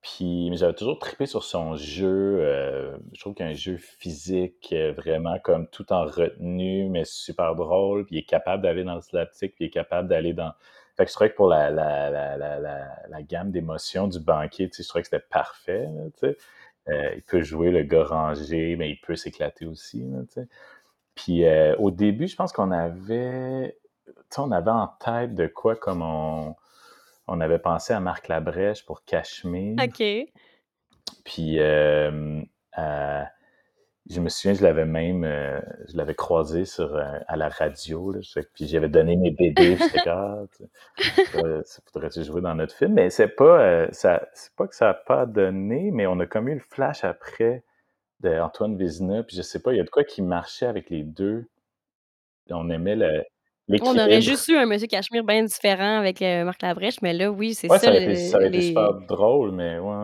puis 0.02 0.50
mais 0.50 0.56
j'avais 0.58 0.74
toujours 0.74 0.98
trippé 0.98 1.26
sur 1.26 1.44
son 1.44 1.76
jeu, 1.76 2.40
heu, 2.42 2.98
je 3.14 3.20
trouve 3.20 3.34
qu'il 3.34 3.46
a 3.46 3.50
un 3.50 3.54
jeu 3.54 3.76
physique, 3.78 4.74
vraiment 4.96 5.38
comme 5.40 5.68
tout 5.68 5.92
en 5.92 6.04
retenue, 6.06 6.88
mais 6.90 7.04
super 7.06 7.54
drôle, 7.56 8.06
puis 8.06 8.16
il 8.16 8.18
est 8.20 8.24
capable 8.24 8.62
d'aller 8.64 8.84
dans 8.84 8.96
le 8.96 9.02
slapstick, 9.02 9.54
puis 9.56 9.66
il 9.66 9.68
est 9.68 9.70
capable 9.70 10.08
d'aller 10.08 10.32
dans 10.34 10.52
fait 10.96 11.04
que 11.04 11.10
je 11.10 11.14
trouvais 11.14 11.30
que 11.30 11.36
pour 11.36 11.48
la 11.48 11.70
la 11.70 12.10
la 12.10 12.48
la 13.08 13.22
gamme 13.22 13.50
d'émotions 13.50 14.06
du 14.08 14.20
banquier, 14.20 14.70
je 14.76 14.82
trouvais 14.86 15.02
que 15.02 15.08
c'était 15.08 15.24
parfait, 15.28 15.88
là. 16.22 16.28
Heu, 16.88 17.12
il 17.16 17.22
peut 17.22 17.42
jouer 17.42 17.70
le 17.70 17.82
gars 17.82 18.04
rangé, 18.04 18.76
mais 18.76 18.90
il 18.90 19.00
peut 19.00 19.16
s'éclater 19.16 19.66
aussi, 19.66 20.04
là. 20.04 20.20
Puis, 21.14 21.44
heu, 21.44 21.74
au 21.78 21.90
début, 21.90 22.28
je 22.28 22.36
pense 22.36 22.52
qu'on 22.52 22.70
avait 22.70 23.78
on 24.36 24.52
avait 24.52 24.70
en 24.70 24.88
tête 24.88 25.34
de 25.34 25.46
quoi 25.46 25.76
comme 25.76 26.02
on 26.02 26.54
on 27.26 27.40
avait 27.40 27.58
pensé 27.58 27.94
à 27.94 28.00
Marc 28.00 28.28
Labrèche 28.28 28.84
pour 28.84 29.04
Cachemire. 29.04 29.76
OK. 29.82 30.02
Puis, 31.24 31.58
heu, 31.58 32.42
je 34.10 34.20
me 34.20 34.28
souviens, 34.28 34.54
je 34.54 34.62
l'avais 34.62 34.84
même, 34.84 35.24
heu, 35.24 35.62
je 35.88 35.96
l'avais 35.96 36.14
croisé 36.14 36.64
sur, 36.66 36.94
heu, 36.96 37.02
à 37.26 37.36
la 37.36 37.48
radio, 37.48 38.12
là, 38.12 38.20
je 38.22 38.40
puis 38.54 38.66
j'avais 38.68 38.88
donné 38.88 39.16
mes 39.16 39.30
BD, 39.30 39.78
puis 39.78 39.88
j'étais 39.94 40.10
«Ah, 40.10 40.42
ça 41.64 41.82
faudrait-tu 41.92 42.24
jouer 42.24 42.40
dans 42.42 42.54
notre 42.54 42.74
film?» 42.76 42.94
mais 42.94 43.10
c'est 43.10 43.28
pas, 43.28 43.84
heu, 43.86 43.88
ça 43.92 44.28
c'est 44.34 44.54
pas 44.56 44.66
que 44.68 44.76
ça 44.76 44.90
a 44.90 44.94
pas 44.94 45.26
donné, 45.26 45.90
mais 45.92 46.06
on 46.06 46.20
a 46.20 46.26
comme 46.26 46.48
eu 46.48 46.54
le 46.54 46.60
flash 46.60 47.04
après 47.04 47.64
d'Antoine 48.20 48.76
Vézina, 48.78 49.22
puis 49.24 49.36
je 49.36 49.42
sais 49.42 49.60
pas, 49.62 49.72
il 49.74 49.78
y 49.78 49.80
a 49.80 49.84
de 49.84 49.90
quoi 49.90 50.04
qui 50.04 50.22
marchait 50.22 50.66
avec 50.66 50.90
les 50.90 51.04
2. 51.04 51.46
On 52.50 52.70
aimait 52.70 52.96
le 52.96 53.24
On 53.80 53.98
aurait 53.98 54.20
juste 54.20 54.48
eu 54.48 54.56
un 54.56 54.66
Monsieur 54.66 54.86
Cachemire 54.88 55.24
bien 55.24 55.42
différent 55.44 55.98
avec, 55.98 56.20
Marc 56.20 56.62
Labrèche, 56.62 57.00
mais 57.02 57.12
là, 57.12 57.30
oui, 57.30 57.54
c'est 57.54 57.70
Ouais, 57.70 57.78
ça 57.78 57.86
ça 57.86 57.90
aurait 57.90 57.98
été 58.00 58.14
ça 58.14 58.36
le 58.38 58.46
aurait 58.46 58.48
été 58.48 58.60
super 58.60 58.92
les 58.92 59.06
drôle, 59.08 59.52
mais 59.52 59.78
ouais. 59.78 60.03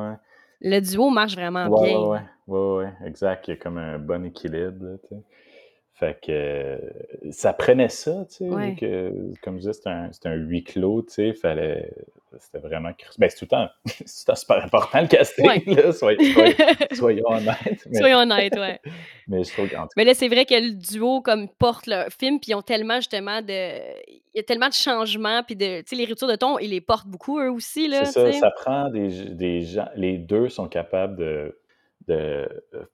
Le 0.61 0.81
duo 0.81 1.11
marche 1.11 1.35
vraiment 1.35 1.69
Ouais, 1.69 1.81
bien. 1.81 1.99
ouais. 2.09 2.21
Ouais, 2.47 2.76
ouais, 2.85 2.93
exact. 3.07 3.49
Il 3.49 3.50
y 3.50 3.55
a 3.55 3.57
comme 3.57 3.79
un 3.79 3.99
bon 3.99 4.25
équilibre, 4.25 4.85
là, 4.85 4.97
tu 5.02 5.09
sais. 5.09 5.23
Fait 6.00 6.19
que, 6.19 6.33
heu, 6.33 7.30
ça 7.30 7.52
prenait 7.52 7.90
ça, 7.90 8.25
tu 8.30 8.37
sais, 8.37 8.49
Ouais. 8.49 8.75
que, 8.75 9.12
comme 9.42 9.57
je 9.57 9.69
disais, 9.69 9.73
c'était 9.75 9.90
un 9.90 10.11
un 10.25 10.35
huis 10.35 10.64
clos, 10.64 11.02
tu 11.02 11.12
sais, 11.12 11.33
fallait 11.35 11.92
c'était 12.38 12.59
vraiment 12.59 12.90
ben, 13.19 13.28
c'est 13.28 13.37
tout 13.37 13.45
le 13.45 13.49
temps 13.49 13.69
c'est 13.85 14.04
tout 14.07 14.12
le 14.28 14.33
temps 14.33 14.35
super 14.37 14.64
important 14.64 15.00
le 15.02 15.09
Ouais. 15.45 15.61
casting, 15.61 15.76
là, 15.76 15.92
soyons 15.92 16.23
soyons 16.33 16.57
soyons 16.92 17.25
honnêtes, 17.28 17.87
mais 17.90 17.99
Soyons 17.99 18.19
honnêtes, 18.21 18.57
ouais. 18.57 18.80
mais 19.28 19.45
je 19.45 19.52
trouve 19.52 19.69
qu'en 19.69 19.87
Mais 19.97 20.04
là, 20.04 20.14
c'est 20.14 20.28
vrai 20.28 20.47
que 20.47 20.54
le 20.54 20.73
duo 20.75 21.21
comme 21.21 21.49
porte 21.49 21.87
le 21.87 22.09
film, 22.19 22.40
puis 22.40 22.52
ils 22.52 22.54
ont 22.54 22.62
tellement 22.62 22.97
justement 22.97 23.42
de 23.42 24.00
il 24.09 24.37
y 24.37 24.40
a 24.40 24.42
tellement 24.42 24.69
de 24.69 24.75
changements, 24.75 25.42
puis 25.42 25.57
de 25.57 25.80
tu 25.80 25.88
sais, 25.88 25.97
les 25.97 26.07
ruptures 26.07 26.28
de 26.28 26.37
ton, 26.37 26.59
ils 26.59 26.71
les 26.71 26.80
portent 26.80 27.09
beaucoup 27.09 27.40
eux 27.40 27.50
aussi 27.50 27.90
C'est 27.90 28.04
là, 28.04 28.07
tu 28.07 28.12
ça, 28.12 28.33
ça 28.33 28.50
prend 28.52 28.88
des 28.88 29.35
des 29.35 29.61
gens 29.61 29.88
les 29.97 30.16
2 30.16 30.49
sont 30.49 30.69
capables 30.69 31.16
de 31.16 31.59
de 32.09 32.49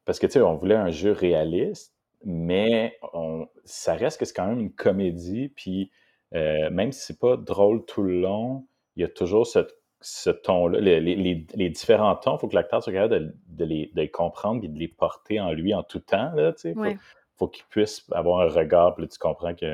parce 0.05 0.19
que, 0.19 0.27
tu 0.27 0.33
sais, 0.35 0.41
on 0.41 0.57
voulait 0.57 0.75
un 0.75 0.91
jeu 0.91 1.13
réaliste, 1.13 1.96
mais 2.27 2.99
on 3.15 3.49
ça 3.65 3.95
reste 3.95 4.21
que 4.21 4.27
c'est 4.27 4.35
quand 4.37 4.49
même 4.49 4.61
une 4.61 4.75
comédie, 4.75 5.49
puis, 5.51 5.93
heu, 6.35 6.71
même 6.71 6.93
si 6.93 7.01
c'est 7.07 7.21
pas 7.21 7.37
drôle 7.39 7.87
tout 7.87 8.03
le 8.03 8.21
long, 8.21 8.67
il 8.97 9.03
y 9.03 9.07
a 9.07 9.09
toujours 9.09 9.47
ce 9.47 10.31
ton-là, 10.31 10.81
les 10.81 11.01
les 11.01 11.17
les 11.17 11.47
les 11.55 11.71
différents 11.71 12.17
tons, 12.17 12.37
il 12.37 12.41
faut 12.41 12.49
que 12.49 12.57
l'acteur 12.57 12.83
soit 12.83 12.93
capable 12.93 13.15
de 13.29 13.35
de 13.49 13.65
les 13.67 13.87
de 13.95 14.01
les 14.03 14.11
comprendre 14.11 14.65
et 14.65 14.69
de 14.69 14.79
les 14.79 14.89
porter 14.89 15.41
en 15.41 15.53
lui 15.53 15.75
en 15.75 15.83
tout 15.85 16.01
temps, 16.01 16.33
là, 16.35 16.53
tu 16.53 16.61
sais. 16.63 16.75
Faut 16.75 16.81
Ouais. 16.81 16.99
faut 17.39 17.49
qu'il 17.49 17.65
puisse 17.71 18.07
avoir 18.13 18.41
un 18.43 18.49
regard, 18.51 18.95
puis 18.95 19.05
là, 19.05 19.09
tu 19.09 19.19
comprends 19.19 19.55
qu'il 19.55 19.69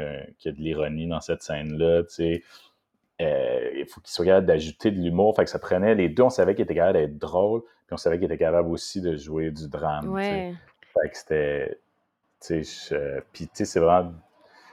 y 0.44 0.48
a 0.48 0.52
de 0.52 0.58
l'ironie 0.58 1.06
dans 1.08 1.20
cette 1.20 1.42
scène-là, 1.42 2.04
tu 2.04 2.10
sais. 2.14 2.42
Heu, 3.22 3.78
il 3.80 3.86
faut 3.86 4.00
qu'il 4.02 4.12
soit 4.12 4.24
capable 4.26 4.46
d'ajouter 4.48 4.90
de 4.92 4.98
l'humour. 5.00 5.36
Fait 5.36 5.44
que 5.44 5.50
ça 5.50 5.58
prenait 5.60 5.94
les 5.96 6.08
2, 6.10 6.24
on 6.24 6.30
savait 6.30 6.54
qu'ils 6.56 6.64
étaient 6.64 6.74
capables 6.76 6.98
d'être 6.98 7.18
drôles, 7.18 7.62
puis 7.62 7.92
on 7.94 7.96
savait 7.98 8.16
qu'ils 8.18 8.26
étaient 8.26 8.38
capables 8.38 8.68
aussi 8.70 9.00
de 9.02 9.16
jouer 9.16 9.50
du 9.52 9.68
drame. 9.68 10.08
Ouais. 10.14 10.54
Fait 10.94 11.10
que 11.10 11.16
c'était 11.18 11.78
puis 13.32 13.46
tu 13.46 13.50
sais, 13.54 13.64
c'est 13.64 13.80
vraiment 13.80 14.12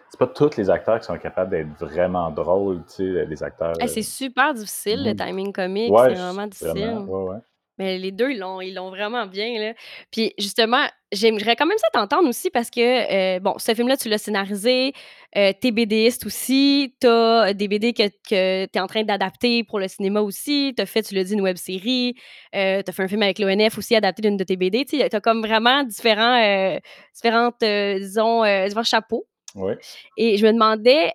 c'est 0.09 0.17
pas 0.17 0.27
tous 0.27 0.57
les 0.57 0.69
acteurs 0.71 0.99
qui 0.99 1.05
sont 1.05 1.17
capables 1.19 1.51
d'être 1.51 1.67
vraiment 1.79 2.31
drôles, 2.31 2.83
tu 2.85 3.13
sais, 3.13 3.25
les 3.25 3.43
acteurs, 3.43 3.75
c'est 3.87 4.01
super 4.01 4.53
difficile 4.53 5.03
le 5.03 5.13
mmh 5.13 5.15
timing 5.15 5.53
comique, 5.53 5.91
Ouais, 5.91 6.15
c'est 6.15 6.15
vraiment, 6.15 6.47
difficile. 6.47 6.97
ouais, 7.07 7.23
ouais. 7.33 7.37
Mais 7.79 7.97
les 7.97 8.11
2 8.11 8.29
ils 8.31 8.39
l'ont 8.39 8.61
ils 8.61 8.73
l'ont 8.75 8.89
vraiment 8.89 9.25
bien, 9.25 9.57
là. 9.59 9.73
Puis 10.11 10.33
justement, 10.37 10.85
j'aimerais 11.13 11.55
quand 11.55 11.65
même 11.65 11.77
ça 11.77 11.87
t'entendre 11.93 12.27
aussi 12.29 12.49
parce 12.49 12.69
que, 12.69 13.37
heu, 13.37 13.39
bon, 13.39 13.55
ce 13.57 13.73
film-là, 13.73 13.97
tu 13.97 14.09
l'as 14.09 14.17
scénarisé, 14.17 14.93
heu, 15.37 15.51
tu 15.61 15.67
es 15.69 15.71
BDiste 15.71 16.25
aussi, 16.25 16.93
tu 17.01 17.07
as 17.07 17.53
des 17.53 17.67
BD 17.69 17.93
que 17.93 18.03
que 18.29 18.65
tu 18.65 18.77
es 18.77 18.79
en 18.81 18.87
train 18.87 19.03
d'adapter 19.03 19.63
pour 19.63 19.79
le 19.79 19.87
cinéma 19.87 20.21
aussi, 20.21 20.73
tu 20.75 20.81
as 20.81 20.85
fait, 20.85 21.01
tu 21.03 21.15
l'as 21.15 21.23
dit, 21.23 21.33
une 21.33 21.41
web 21.41 21.55
série, 21.57 22.15
heu, 22.55 22.83
tu 22.83 22.89
as 22.89 22.93
fait 22.93 23.03
un 23.03 23.07
film 23.07 23.23
avec 23.23 23.39
l'ONF 23.39 23.77
aussi 23.77 23.95
adapté 23.95 24.21
d'une 24.23 24.37
de 24.37 24.43
tes 24.43 24.57
BD, 24.57 24.85
tu 24.85 24.99
sais, 24.99 25.09
tu 25.09 25.15
as 25.15 25.21
comme 25.21 25.41
vraiment 25.41 25.83
différents, 25.83 26.77
différentes, 27.15 27.61
disons, 27.61 28.43
différents 28.65 28.83
chapeaux 28.83 29.25
Oui. 29.55 29.73
et 30.17 30.37
je 30.37 30.45
me 30.45 30.51
demandais, 30.53 31.13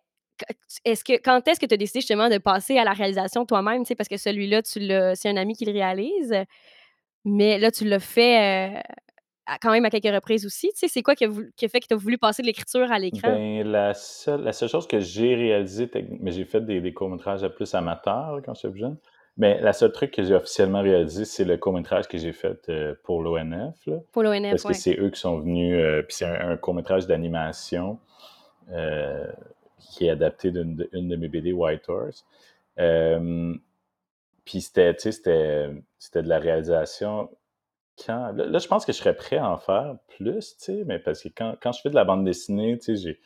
est-ce 0.85 1.05
que 1.05 1.15
quand 1.23 1.47
est-ce 1.49 1.61
que 1.61 1.67
tu 1.67 1.75
as 1.75 1.77
décidé 1.77 2.01
justement 2.01 2.29
de 2.29 2.39
passer 2.39 2.79
à 2.79 2.85
la 2.85 2.93
réalisation 2.93 3.47
toi-même? 3.47 3.85
Parce 3.97 4.09
que 4.09 4.17
celui-là, 4.17 4.63
tu 4.63 4.81
c'est 5.15 5.29
un 5.29 5.37
ami 5.37 5.55
qui 5.55 5.65
le 5.65 5.73
réalise. 5.73 6.35
Mais 7.25 7.59
là, 7.59 7.71
tu 7.71 7.85
l'as 7.87 8.01
fait, 8.01 8.75
heu, 8.77 8.81
à 9.47 9.59
quand 9.59 9.73
même 9.73 9.85
à 9.85 9.91
quelques 9.91 10.15
reprises 10.15 10.47
aussi? 10.47 10.71
C'est 10.75 11.03
quoi 11.03 11.15
qui 11.17 11.25
a 11.25 11.29
voulu 11.29 11.53
qui 11.57 11.65
a 11.67 11.69
fait 11.69 11.81
que 11.81 11.87
tu 11.89 11.95
as 11.95 11.99
voulu 11.99 12.19
passer 12.19 12.43
de 12.43 12.47
l'écriture 12.49 12.91
à 12.93 12.99
l'écran? 12.99 13.39
Ben, 13.39 13.63
la 13.71 13.95
seule 13.95 14.43
la 14.43 14.53
seule 14.53 14.69
chose 14.69 14.87
que 14.89 14.99
j'ai 15.01 15.35
réalisé 15.35 15.89
techni 15.89 16.19
mais 16.21 16.33
j'ai 16.33 16.45
fait 16.45 16.61
des 16.61 16.81
des 16.81 16.93
courts-métrages 16.93 17.47
plus 17.49 17.75
amateurs, 17.75 18.41
quand 18.45 18.55
j'étais 18.55 18.77
jeune. 18.79 18.97
Mais 19.37 19.61
la 19.61 19.73
seule 19.73 19.93
truc 19.93 20.13
que 20.13 20.23
j'ai 20.23 20.35
officiellement 20.35 20.81
réalisé, 20.83 21.25
c'est 21.25 21.45
le 21.45 21.57
court-métrage 21.57 22.07
que 22.09 22.19
j'ai 22.19 22.33
fait, 22.33 22.69
heu, 22.69 22.99
pour 23.03 23.23
l'ONF, 23.23 23.75
là. 23.87 23.97
Pour 24.13 24.23
l'ONF, 24.23 24.51
Parce 24.51 24.65
que 24.65 24.69
ouais. 24.69 24.75
c'est 24.75 24.97
eux 25.01 25.11
qui 25.11 25.21
sont 25.21 25.41
venus, 25.41 25.75
heu, 25.77 26.05
puis 26.07 26.17
c'est 26.17 26.25
un 26.27 26.51
un 26.53 26.57
court-métrage 26.57 27.07
d'animation, 27.07 27.99
qui 29.91 30.07
est 30.07 30.11
adapté 30.11 30.51
d'une 30.51 30.77
de 30.77 30.89
une 30.93 31.09
de 31.09 31.17
mes 31.17 31.29
BD, 31.29 31.53
White 31.53 31.89
Horse. 31.89 32.25
Hem, 32.77 33.61
puis 34.45 34.61
c'était, 34.61 34.95
c'était 34.99 35.71
c'était 35.99 36.23
de 36.23 36.29
la 36.29 36.39
réalisation 36.39 37.31
quand 38.05 38.33
là 38.33 38.47
là, 38.47 38.59
je 38.59 38.69
pense 38.69 38.85
que 38.85 38.93
je 38.93 38.99
serais 38.99 39.15
prêt 39.17 39.37
à 39.37 39.49
en 39.49 39.59
faire 39.59 39.97
plus, 40.17 40.57
mais 40.87 40.99
parce 40.99 41.23
que 41.23 41.29
quand 41.29 41.57
quand 41.63 41.73
je 41.73 41.81
fais 41.81 41.91
de 41.91 41.95
la 41.95 42.05
bande 42.05 42.25
dessinée, 42.25 42.79
j'ai 42.87 43.21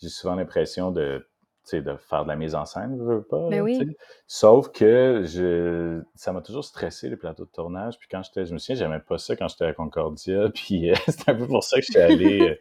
j'ai 0.00 0.08
souvent 0.08 0.36
l'impression 0.36 0.90
de, 0.92 1.26
de 1.72 1.96
faire 1.96 2.22
de 2.24 2.28
la 2.28 2.36
mise 2.36 2.54
en 2.54 2.64
scène, 2.64 2.96
veux, 2.98 3.16
veux 3.16 3.22
pas, 3.22 3.48
Ben 3.48 3.62
oui. 3.62 3.78
Sauf 4.26 4.70
que 4.70 5.22
je 5.26 6.00
ça 6.14 6.32
m'a 6.32 6.40
toujours 6.40 6.64
stressé 6.64 7.10
les 7.10 7.16
plateaux 7.16 7.44
de 7.44 7.50
tournage, 7.50 7.98
puis 7.98 8.08
quand 8.10 8.22
j'étais 8.22 8.46
je 8.46 8.52
me 8.54 8.58
souviens, 8.58 8.76
j'aimais 8.76 9.00
pas 9.00 9.18
ça 9.18 9.36
quand 9.36 9.48
j'étais 9.48 9.66
à 9.66 9.72
Concordia, 9.74 10.48
puis, 10.54 10.90
heu, 10.90 10.94
c'est 11.06 11.28
un 11.28 11.34
peu 11.34 11.46
pour 11.46 11.62
ça 11.64 11.78
que 11.78 11.84
j'étais 11.86 12.00
allé, 12.00 12.58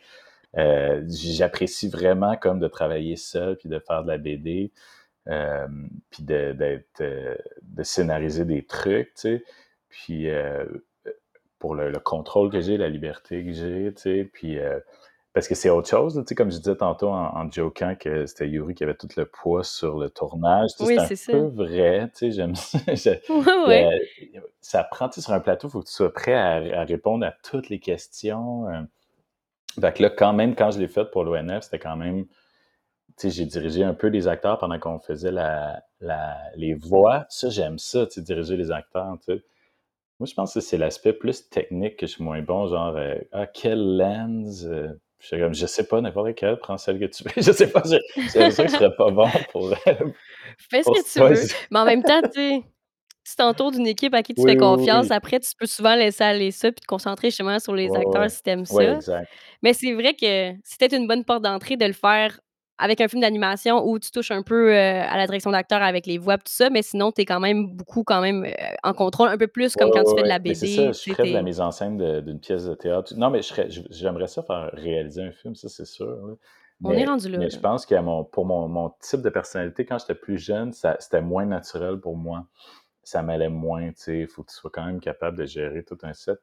heu, 0.57 1.05
j'apprécie 1.09 1.89
vraiment 1.89 2.35
comme 2.37 2.59
de 2.59 2.67
travailler 2.67 3.15
seul 3.15 3.57
puis 3.57 3.69
de 3.69 3.79
faire 3.79 4.03
de 4.03 4.09
la 4.09 4.17
BD, 4.17 4.71
hem, 5.27 5.89
puis 6.11 6.23
de 6.23 6.55
heu, 7.01 7.37
de 7.63 7.83
scénariser 7.83 8.45
des 8.45 8.65
trucs, 8.65 9.13
tu 9.15 9.21
sais. 9.21 9.43
Puis, 9.89 10.27
pour 11.59 11.75
le 11.75 11.89
le 11.91 11.99
contrôle 11.99 12.51
que 12.51 12.61
j'ai, 12.61 12.77
la 12.77 12.89
liberté 12.89 13.43
que 13.43 13.51
j'ai, 13.51 13.93
tu 13.95 14.01
sais, 14.01 14.29
puis, 14.31 14.57
parce 15.33 15.47
que 15.47 15.55
c'est 15.55 15.69
autre 15.69 15.89
chose, 15.89 16.15
tu 16.15 16.23
sais, 16.27 16.35
comme 16.35 16.51
je 16.51 16.57
disais 16.57 16.75
tantôt 16.75 17.09
en 17.09 17.35
en 17.37 17.51
jokant 17.51 17.95
que 17.95 18.25
c'était 18.25 18.49
Yuri 18.49 18.75
qui 18.75 18.83
avait 18.83 18.95
tout 18.95 19.07
le 19.17 19.25
poids 19.25 19.63
sur 19.63 19.99
le 19.99 20.09
tournage, 20.09 20.71
tu 20.77 20.85
sais, 20.85 20.85
Oui, 20.85 20.99
c'est 20.99 21.15
un 21.15 21.15
ça. 21.15 21.31
peu 21.31 21.47
vrai, 21.47 22.09
tu 22.11 22.19
sais, 22.19 22.31
j'aime 22.31 22.55
ça, 22.55 22.79
je 22.95 23.11
Ouais, 23.29 23.57
ouais. 23.67 23.89
ça 24.61 24.83
prend, 24.83 25.09
tu 25.09 25.15
sais, 25.15 25.21
sur 25.25 25.33
un 25.33 25.39
plateau, 25.39 25.67
il 25.69 25.71
faut 25.71 25.81
que 25.81 25.87
tu 25.87 25.93
sois 25.93 26.13
prêt 26.13 26.33
à 26.33 26.55
à 26.81 26.83
répondre 26.85 27.25
à 27.25 27.33
toutes 27.43 27.69
les 27.69 27.79
questions, 27.79 28.65
fait 29.81 29.93
que 29.93 30.03
là, 30.03 30.09
quand 30.09 30.33
même, 30.33 30.55
quand 30.55 30.71
je 30.71 30.79
l'ai 30.79 30.87
fait 30.87 31.05
pour 31.11 31.23
l'ONF, 31.23 31.63
c'était 31.63 31.79
quand 31.79 31.95
même 31.97 32.25
tu 33.17 33.29
sais, 33.29 33.35
j'ai 33.35 33.45
dirigé 33.45 33.83
un 33.83 33.95
peu 33.95 34.07
les 34.07 34.27
acteurs 34.27 34.59
pendant 34.59 34.77
qu'on 34.79 34.99
faisait 34.99 35.31
la 35.31 35.81
la 36.01 36.37
les 36.55 36.75
voix. 36.75 37.25
Ça, 37.29 37.49
j'aime 37.49 37.79
ça, 37.79 38.05
tu 38.05 38.13
sais, 38.13 38.21
diriger 38.21 38.57
les 38.57 38.71
acteurs, 38.71 39.17
tu 39.25 39.33
sais. 39.33 39.43
Moi, 40.19 40.27
je 40.27 40.33
pense 40.33 40.53
que 40.53 40.59
c'est 40.61 40.77
l'aspect 40.77 41.13
plus 41.13 41.49
technique 41.49 41.97
que 41.97 42.07
je 42.07 42.13
suis 42.13 42.23
moins 42.23 42.41
bon, 42.41 42.67
genre, 42.67 42.95
heu, 42.97 43.27
ah, 43.31 43.47
quelle 43.47 43.97
lens, 43.97 44.67
comme: 45.31 45.53
«Je 45.53 45.65
sais 45.65 45.87
pas, 45.87 46.01
n'importe 46.01 46.35
quelle, 46.35 46.57
prends 46.59 46.77
celle 46.77 46.99
que 46.99 47.05
tu 47.05 47.23
veux». 47.23 47.31
Je 47.37 47.51
sais 47.51 47.71
pas, 47.71 47.81
j'ai 47.85 47.99
j'ai 48.15 48.39
l'impression 48.39 48.63
que 48.65 48.69
je 48.71 48.75
serais 48.75 48.95
pas 48.95 49.11
bon 49.11 49.29
pour, 49.51 49.73
Fais 50.69 50.83
ce 50.83 50.89
que 50.89 51.13
tu 51.13 51.19
veux, 51.19 51.47
mais 51.71 51.79
en 51.79 51.85
même 51.85 52.03
temps, 52.03 52.21
tu 52.21 52.31
sais, 52.33 52.63
tu 53.35 53.43
entoures 53.43 53.71
d'une 53.71 53.87
équipe 53.87 54.13
à 54.13 54.23
qui 54.23 54.33
tu 54.35 54.41
Oui, 54.41 54.43
fais 54.43 54.55
confiance, 54.55 55.09
oui. 55.09 55.11
après 55.11 55.39
tu 55.39 55.51
peux 55.59 55.65
souvent 55.65 55.95
laisser 55.95 56.23
aller 56.23 56.51
ça 56.51 56.71
puis 56.71 56.81
te 56.81 56.85
concentrer 56.87 57.29
justement 57.29 57.59
sur 57.59 57.73
les 57.75 57.89
Ouais, 57.89 57.97
acteurs 57.97 58.29
ouais. 58.29 58.31
si 58.31 58.41
tu 58.43 58.49
aimes 58.49 58.65
Ouais, 58.69 58.91
ça. 58.91 58.93
exact. 58.93 59.31
Mais 59.63 59.73
c'est 59.73 59.93
vrai 59.93 60.13
que 60.15 60.53
peut-être 60.53 60.93
une 60.95 61.07
bonne 61.07 61.25
porte 61.25 61.43
d'entrée 61.43 61.77
de 61.77 61.85
le 61.85 61.93
faire 61.93 62.39
avec 62.79 63.01
un 63.01 63.07
film 63.07 63.21
d'animation 63.21 63.83
où 63.87 63.97
tu 63.99 64.11
touches 64.11 64.31
un 64.31 64.43
peu, 64.43 64.71
heu, 64.71 64.75
à 64.77 65.17
la 65.17 65.25
direction 65.25 65.51
d'acteur 65.51 65.81
avec 65.81 66.05
les 66.05 66.19
voix, 66.19 66.37
tout 66.37 66.43
ça, 66.47 66.69
mais 66.69 66.83
sinon 66.83 67.11
tu 67.11 67.21
es 67.21 67.25
quand 67.25 67.39
même 67.39 67.67
beaucoup 67.75 68.03
quand 68.03 68.21
même, 68.21 68.45
heu, 68.45 68.53
en 68.83 68.93
contrôle, 68.93 69.29
un 69.29 69.37
peu 69.37 69.47
plus 69.47 69.75
comme 69.75 69.91
quand 69.91 70.03
tu 70.03 70.13
fais 70.13 70.23
de 70.23 70.27
la 70.29 70.39
Mais 70.45 70.53
c'est 70.53 70.67
ça, 70.67 70.91
BD, 70.91 70.91
je 70.91 70.99
ferais 71.01 71.27
de 71.27 71.33
la 71.33 71.41
mise 71.41 71.59
en 71.61 71.71
scène 71.71 71.97
d'une 72.21 72.39
pièce 72.39 72.65
de 72.65 72.73
théâtre. 72.75 73.13
Non, 73.17 73.29
mais 73.29 73.41
j'aimerais 73.89 74.27
ça 74.27 74.43
faire 74.43 74.69
réaliser 74.73 75.21
un 75.23 75.31
film, 75.31 75.55
ça, 75.55 75.67
c'est 75.69 75.85
sûr, 75.85 76.05
là. 76.07 76.33
on 76.83 76.95
est 76.97 77.05
rendu 77.05 77.29
là, 77.29 77.39
mais 77.39 77.49
je 77.49 77.59
pense 77.59 77.85
qu'à 77.85 78.01
mon 78.01 78.23
pour 78.23 78.45
mon 78.45 78.67
mon 78.67 78.91
type 79.01 79.21
de 79.21 79.29
personnalité, 79.29 79.85
quand 79.85 79.97
j'étais 79.99 80.15
plus 80.15 80.37
jeune, 80.37 80.71
c'était 80.73 81.21
moins 81.21 81.45
naturel 81.45 81.99
pour 81.99 82.15
moi. 82.17 82.45
Ça 83.07 83.21
m'allait 83.21 83.47
moins, 83.47 83.87
tu 83.93 84.01
sais, 84.01 84.19
il 84.19 84.27
faut 84.27 84.43
que 84.43 84.49
tu 84.51 84.57
sois 84.57 84.69
quand 84.69 84.85
même 84.85 84.99
capable 84.99 85.37
de 85.37 85.45
gérer 85.45 85.81
tout 85.81 85.97
un 86.03 86.11
set. 86.11 86.41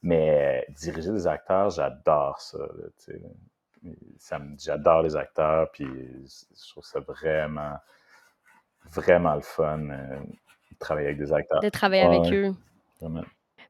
Mais 0.00 0.64
diriger 0.70 1.12
des 1.12 1.26
acteurs, 1.26 1.68
j'adore 1.68 2.40
ça, 2.40 2.56
là, 2.56 2.88
tu 3.04 3.12
sais. 3.12 3.22
Ça 4.18 4.40
j'adore 4.58 5.02
les 5.02 5.14
acteurs, 5.14 5.70
puis 5.72 5.84
je 5.84 6.70
trouve 6.70 6.84
ça 6.84 7.00
vraiment, 7.00 7.76
vraiment 8.90 9.34
le 9.34 9.42
fun, 9.42 9.90
heu, 9.90 10.20
de 10.72 10.78
travailler 10.78 11.08
avec 11.08 11.18
des 11.18 11.34
acteurs. 11.34 11.60
De 11.60 11.68
travailler 11.68 12.04
Ouais, 12.04 12.16
avec 12.16 12.32
eux. 12.32 12.54
vraiment. 12.98 13.24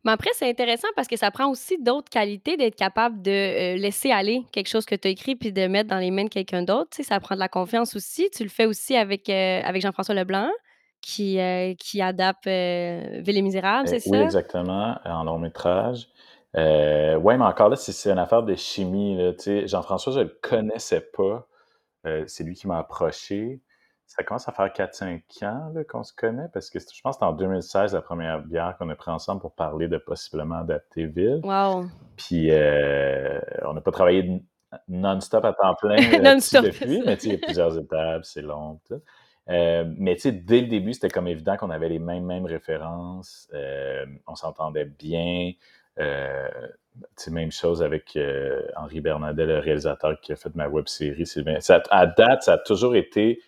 Mais 0.05 0.13
après, 0.13 0.31
c'est 0.35 0.49
intéressant 0.49 0.89
parce 0.95 1.09
que 1.09 1.17
ça 1.17 1.33
prend 1.33 1.51
aussi 1.51 1.83
d'autres 1.83 2.11
qualités 2.11 2.57
d'être 2.57 2.77
capable 2.77 3.23
de, 3.23 3.75
heu, 3.75 3.77
laisser 3.77 4.13
aller 4.13 4.45
quelque 4.53 4.69
chose 4.69 4.87
que 4.87 4.95
tu 4.95 5.09
as 5.09 5.11
écrit 5.11 5.35
puis 5.35 5.53
de 5.53 5.67
mettre 5.67 5.91
dans 5.91 5.99
les 5.99 6.13
mains 6.13 6.25
de 6.25 6.29
quelqu'un 6.29 6.63
d'autre, 6.63 6.91
tu 6.91 6.99
sais, 6.99 7.09
ça 7.09 7.19
prend 7.19 7.35
de 7.35 7.41
la 7.41 7.49
confiance 7.49 7.97
aussi. 7.97 8.31
Tu 8.31 8.45
le 8.45 8.49
fais 8.51 8.67
aussi 8.67 8.95
avec, 8.97 9.29
avec 9.29 9.83
Jean-François 9.83 10.15
Leblanc 10.15 10.49
qui, 11.03 11.39
heu, 11.41 11.75
qui 11.79 12.03
adapte, 12.03 12.47
heu, 12.47 13.21
Ville 13.23 13.35
les 13.37 13.43
Misérables, 13.43 13.87
Heu, 13.87 13.91
c'est 13.91 14.01
oui, 14.05 14.21
ça? 14.21 14.21
exactement, 14.21 14.99
en 15.05 15.25
long 15.25 15.39
métrage. 15.39 16.09
Heu, 16.57 17.17
ouais, 17.17 17.39
mais 17.39 17.45
encore 17.45 17.69
là, 17.69 17.77
c'est 17.77 17.93
c'est 17.93 18.11
une 18.11 18.19
affaire 18.19 18.43
de 18.43 18.55
chimie, 18.55 19.17
là, 19.17 19.33
tu 19.33 19.43
sais. 19.45 19.67
Jean-François, 19.69 20.13
je 20.13 20.21
le 20.21 20.39
connaissais 20.43 21.01
pas. 21.01 21.47
C'est 22.29 22.45
lui 22.45 22.55
qui 22.57 22.69
m'a 22.69 22.79
approché. 22.79 23.63
Ça 24.07 24.25
commence 24.25 24.49
à 24.49 24.53
faire 24.53 24.73
4-5 24.73 25.25
ans, 25.43 25.71
là, 25.75 25.85
qu'on 25.85 26.03
se 26.05 26.13
connaît 26.15 26.49
parce 26.55 26.71
que 26.71 26.79
je 26.81 26.85
pense 27.03 27.17
que 27.17 27.21
c'était 27.21 27.27
en 27.27 27.33
2016 27.35 27.95
la 27.95 28.03
première 28.03 28.41
bière 28.43 28.77
qu'on 28.79 28.89
a 28.91 28.97
pris 28.97 29.11
ensemble 29.13 29.41
pour 29.43 29.55
parler 29.55 29.89
de 29.89 29.99
possiblement 29.99 30.57
adapter 30.61 31.07
Ville. 31.07 31.43
Wow! 31.43 31.91
Puis, 32.17 32.51
on 32.53 33.75
n'a 33.75 33.81
pas 33.83 33.93
travaillé 33.93 34.21
n 34.21 34.43
non-stop 34.89 35.45
à 35.47 35.53
temps 35.55 35.75
plein 35.77 36.15
là-dessus 36.15 36.59
Non-stop, 36.59 36.69
c'est 36.73 36.89
depuis, 36.89 37.03
ça. 37.03 37.05
mais 37.05 37.17
tu 37.19 37.25
sais, 37.25 37.29
il 37.31 37.33
y 37.33 37.37
a 37.37 37.39
plusieurs 37.41 37.79
étapes, 37.79 38.25
c'est 38.25 38.43
long, 38.43 38.81
tout. 38.89 39.03
Heu, 39.51 39.85
mais 39.99 40.15
tu 40.17 40.23
sais, 40.23 40.33
dès 40.33 40.61
le 40.63 40.69
début, 40.69 40.95
c'était 40.95 41.09
comme 41.11 41.29
évident 41.29 41.57
qu'on 41.57 41.71
avait 41.71 41.89
les 41.89 41.99
mêmes 41.99 42.25
mêmes 42.27 42.47
références, 42.47 43.49
hem, 43.53 44.21
on 44.27 44.35
s'entendait 44.37 44.85
bien. 44.87 45.53
Sais, 47.17 47.31
même 47.31 47.53
chose 47.53 47.83
avec, 47.83 48.19
Henri 48.77 49.01
Bernadel, 49.01 49.49
le 49.49 49.59
réalisateur 49.59 50.21
qui 50.21 50.33
a 50.33 50.37
fait 50.37 50.55
ma 50.57 50.69
web 50.69 50.87
série, 50.89 51.25
à 51.91 52.07
date, 52.07 52.43
ça 52.43 52.55
a 52.55 52.59
toujours 52.59 52.97
été, 52.97 53.41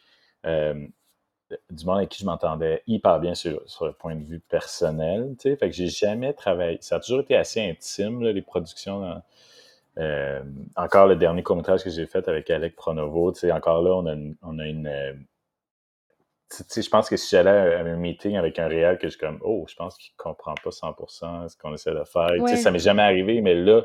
du 0.45 1.87
monde 1.87 1.99
avec 1.99 2.11
qui 2.11 2.21
je 2.21 2.27
m'entendais 2.27 2.83
hyper 2.87 3.21
bien 3.21 3.35
sur 3.35 3.63
sur 3.69 3.87
le 3.87 3.93
point 3.95 4.17
de 4.17 4.25
vue 4.25 4.41
personnel? 4.41 5.35
Fait 5.43 5.57
que 5.59 5.73
j'ai 5.73 5.89
jamais 5.89 6.33
travaillé 6.35 6.79
ça 6.83 6.97
a 6.97 7.01
toujours 7.01 7.21
été 7.23 7.37
assez 7.37 7.61
intime, 7.63 8.23
les 8.25 8.43
productions, 8.43 9.23
encore 10.77 11.07
le 11.09 11.17
dernier 11.17 11.43
court-métrage 11.45 11.85
que 11.85 11.91
j'ai 11.91 12.07
fait 12.07 12.29
avec 12.29 12.51
Alec 12.51 12.77
Pronovo, 12.77 13.33
encore 13.53 13.83
là, 13.83 13.93
on 13.97 14.07
a 14.07 14.13
une 14.15 14.37
on 14.43 14.59
a 14.61 14.67
une, 14.67 14.89
je 16.77 16.89
pense 16.91 17.09
que 17.09 17.17
si 17.17 17.31
j'allais 17.31 17.51
à 17.75 17.81
un 17.81 17.97
meeting 17.97 18.37
avec 18.37 18.59
un 18.59 18.69
réal 18.69 18.99
que 18.99 19.07
je 19.09 19.13
suis 19.13 19.21
comme: 19.21 19.39
«Oh, 19.43 19.65
je 19.69 19.75
pense 19.75 19.97
qu'il 19.99 20.13
comprend 20.17 20.55
pas 20.63 20.71
100% 20.71 21.49
ce 21.49 21.57
qu'on 21.57 21.75
essaie 21.75 21.93
de 21.95 22.05
faire». 22.05 22.31
Tu 22.39 22.43
sais, 22.49 22.57
ça 22.57 22.71
Ouais, 22.71 22.73
m'est 22.73 22.79
jamais 22.79 23.03
arrivé, 23.03 23.41
mais 23.41 23.55
là 23.55 23.83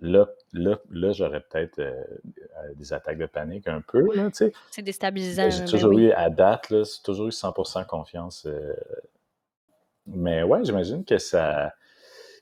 là 0.00 0.28
là 0.52 0.78
là, 0.90 1.12
j'aurais 1.12 1.40
peut-être, 1.40 1.80
heu, 1.80 1.92
heu, 2.26 2.74
des 2.76 2.92
attaques 2.92 3.18
de 3.18 3.26
panique 3.26 3.68
un 3.68 3.82
peu, 3.82 4.00
là, 4.14 4.30
tu 4.30 4.46
sais? 4.48 4.56
c'est 4.70 4.82
Mais 5.42 5.50
j'ai 5.50 5.62
déstabilisant, 5.62 5.70
ben 5.70 5.84
toujours 5.84 5.92
oui. 5.92 5.98
eu 5.98 6.12
à 6.12 6.30
date, 6.30 6.70
là, 6.70 6.82
j'ai 6.84 7.02
toujours 7.04 7.28
eu 7.28 7.32
100% 7.32 7.84
confiance, 7.84 8.46
heu, 8.46 8.76
mais 10.06 10.42
ouais, 10.42 10.64
j'imagine 10.64 11.04
que 11.04 11.18
ça 11.18 11.74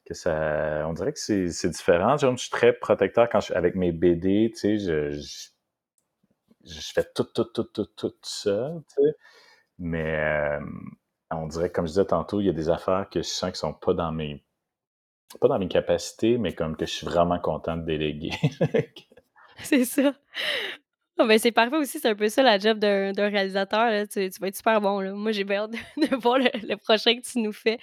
que 0.07 0.15
ça 0.15 0.85
on 0.89 0.93
dirait 0.95 1.13
que 1.13 1.21
c'est 1.21 1.51
c'est 1.51 1.71
différent. 1.71 2.17
Genre, 2.19 2.37
je 2.37 2.43
suis 2.43 2.51
très 2.51 2.73
protecteur 2.75 3.29
quand 3.31 3.41
je 3.41 3.47
suis 3.47 3.55
avec 3.55 3.75
mes 3.77 3.93
BD, 3.93 4.51
tu 4.53 4.59
sais, 4.61 4.79
je 4.79 5.13
je 5.13 5.49
je 6.67 6.93
fais 6.93 7.05
tout, 7.15 7.25
tout, 7.25 7.45
tout, 7.45 7.65
tout, 7.65 7.87
tout 7.97 8.15
seul, 8.23 8.83
tu 8.89 9.03
sais? 9.03 9.17
Mais, 9.79 10.59
on 11.31 11.47
dirait 11.47 11.71
comme 11.71 11.87
je 11.87 11.93
disais 11.93 12.07
tantôt, 12.07 12.41
il 12.41 12.47
y 12.47 12.51
a 12.51 12.53
des 12.53 12.69
affaires 12.69 13.09
que 13.11 13.21
je 13.23 13.29
sens 13.29 13.53
qui 13.53 13.59
sont 13.59 13.75
pas 13.75 13.95
dans 13.95 14.13
mes 14.13 14.43
pas 15.41 15.49
dans 15.49 15.59
mes 15.59 15.69
capacités, 15.69 16.39
mais 16.39 16.55
comme 16.55 16.77
que 16.77 16.87
je 16.87 16.93
suis 16.93 17.07
vraiment 17.07 17.39
content 17.41 17.77
de 17.77 17.85
déléguer. 17.85 18.31
C'est 19.63 19.85
ça. 19.85 20.15
Ben, 21.19 21.39
c'est 21.39 21.53
parfait 21.53 21.77
aussi, 21.77 21.99
c'est 21.99 22.09
un 22.09 22.15
peu 22.15 22.29
ça 22.29 22.43
la 22.43 22.59
job 22.59 22.79
d'un 22.79 23.13
réalisateur, 23.29 23.91
là, 23.91 24.07
tu 24.07 24.29
vas 24.41 24.49
être 24.49 24.57
super 24.57 24.81
bon, 24.81 25.01
là. 25.01 25.13
Moi, 25.13 25.33
j'ai 25.33 25.45
bien 25.45 25.63
hâte 25.63 25.71
de 25.97 26.15
voir 26.17 26.39
le 26.39 26.51
le 26.63 26.77
prochain 26.77 27.17
que 27.17 27.23
tu 27.23 27.39
nous 27.39 27.53
fais. 27.53 27.79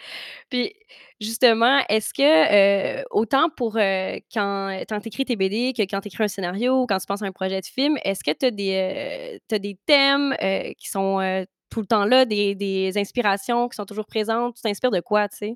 Puis 0.50 0.74
justement, 1.20 1.80
est-ce 1.90 2.14
que, 2.14 3.00
heu, 3.02 3.04
autant 3.12 3.50
pour, 3.56 3.78
heu, 3.78 4.20
quand 4.34 4.78
tu 4.88 5.08
écris 5.08 5.26
tes 5.26 5.36
BD 5.36 5.74
que 5.74 5.82
quand 5.84 6.02
tu 6.02 6.10
écris 6.10 6.24
un 6.24 6.28
scénario 6.28 6.82
ou 6.82 6.86
quand 6.86 7.00
tu 7.00 7.08
penses 7.08 7.24
à 7.24 7.26
un 7.26 7.32
projet 7.32 7.60
de 7.60 7.66
film, 7.66 7.98
est-ce 8.04 8.24
que 8.24 8.32
tu 8.38 8.46
as 8.46 8.52
des, 8.52 9.40
des 9.50 9.80
thèmes, 9.86 10.36
qui 10.78 10.90
sont, 10.90 11.46
tout 11.72 11.82
le 11.82 11.88
temps 11.88 12.06
là, 12.06 12.26
des 12.26 12.54
des 12.54 12.98
inspirations 13.00 13.68
qui 13.68 13.76
sont 13.76 13.86
toujours 13.86 14.06
présentes? 14.06 14.56
Tu 14.56 14.62
t'inspires 14.62 14.92
de 14.92 15.00
quoi, 15.00 15.28
tu 15.28 15.38
sais? 15.38 15.56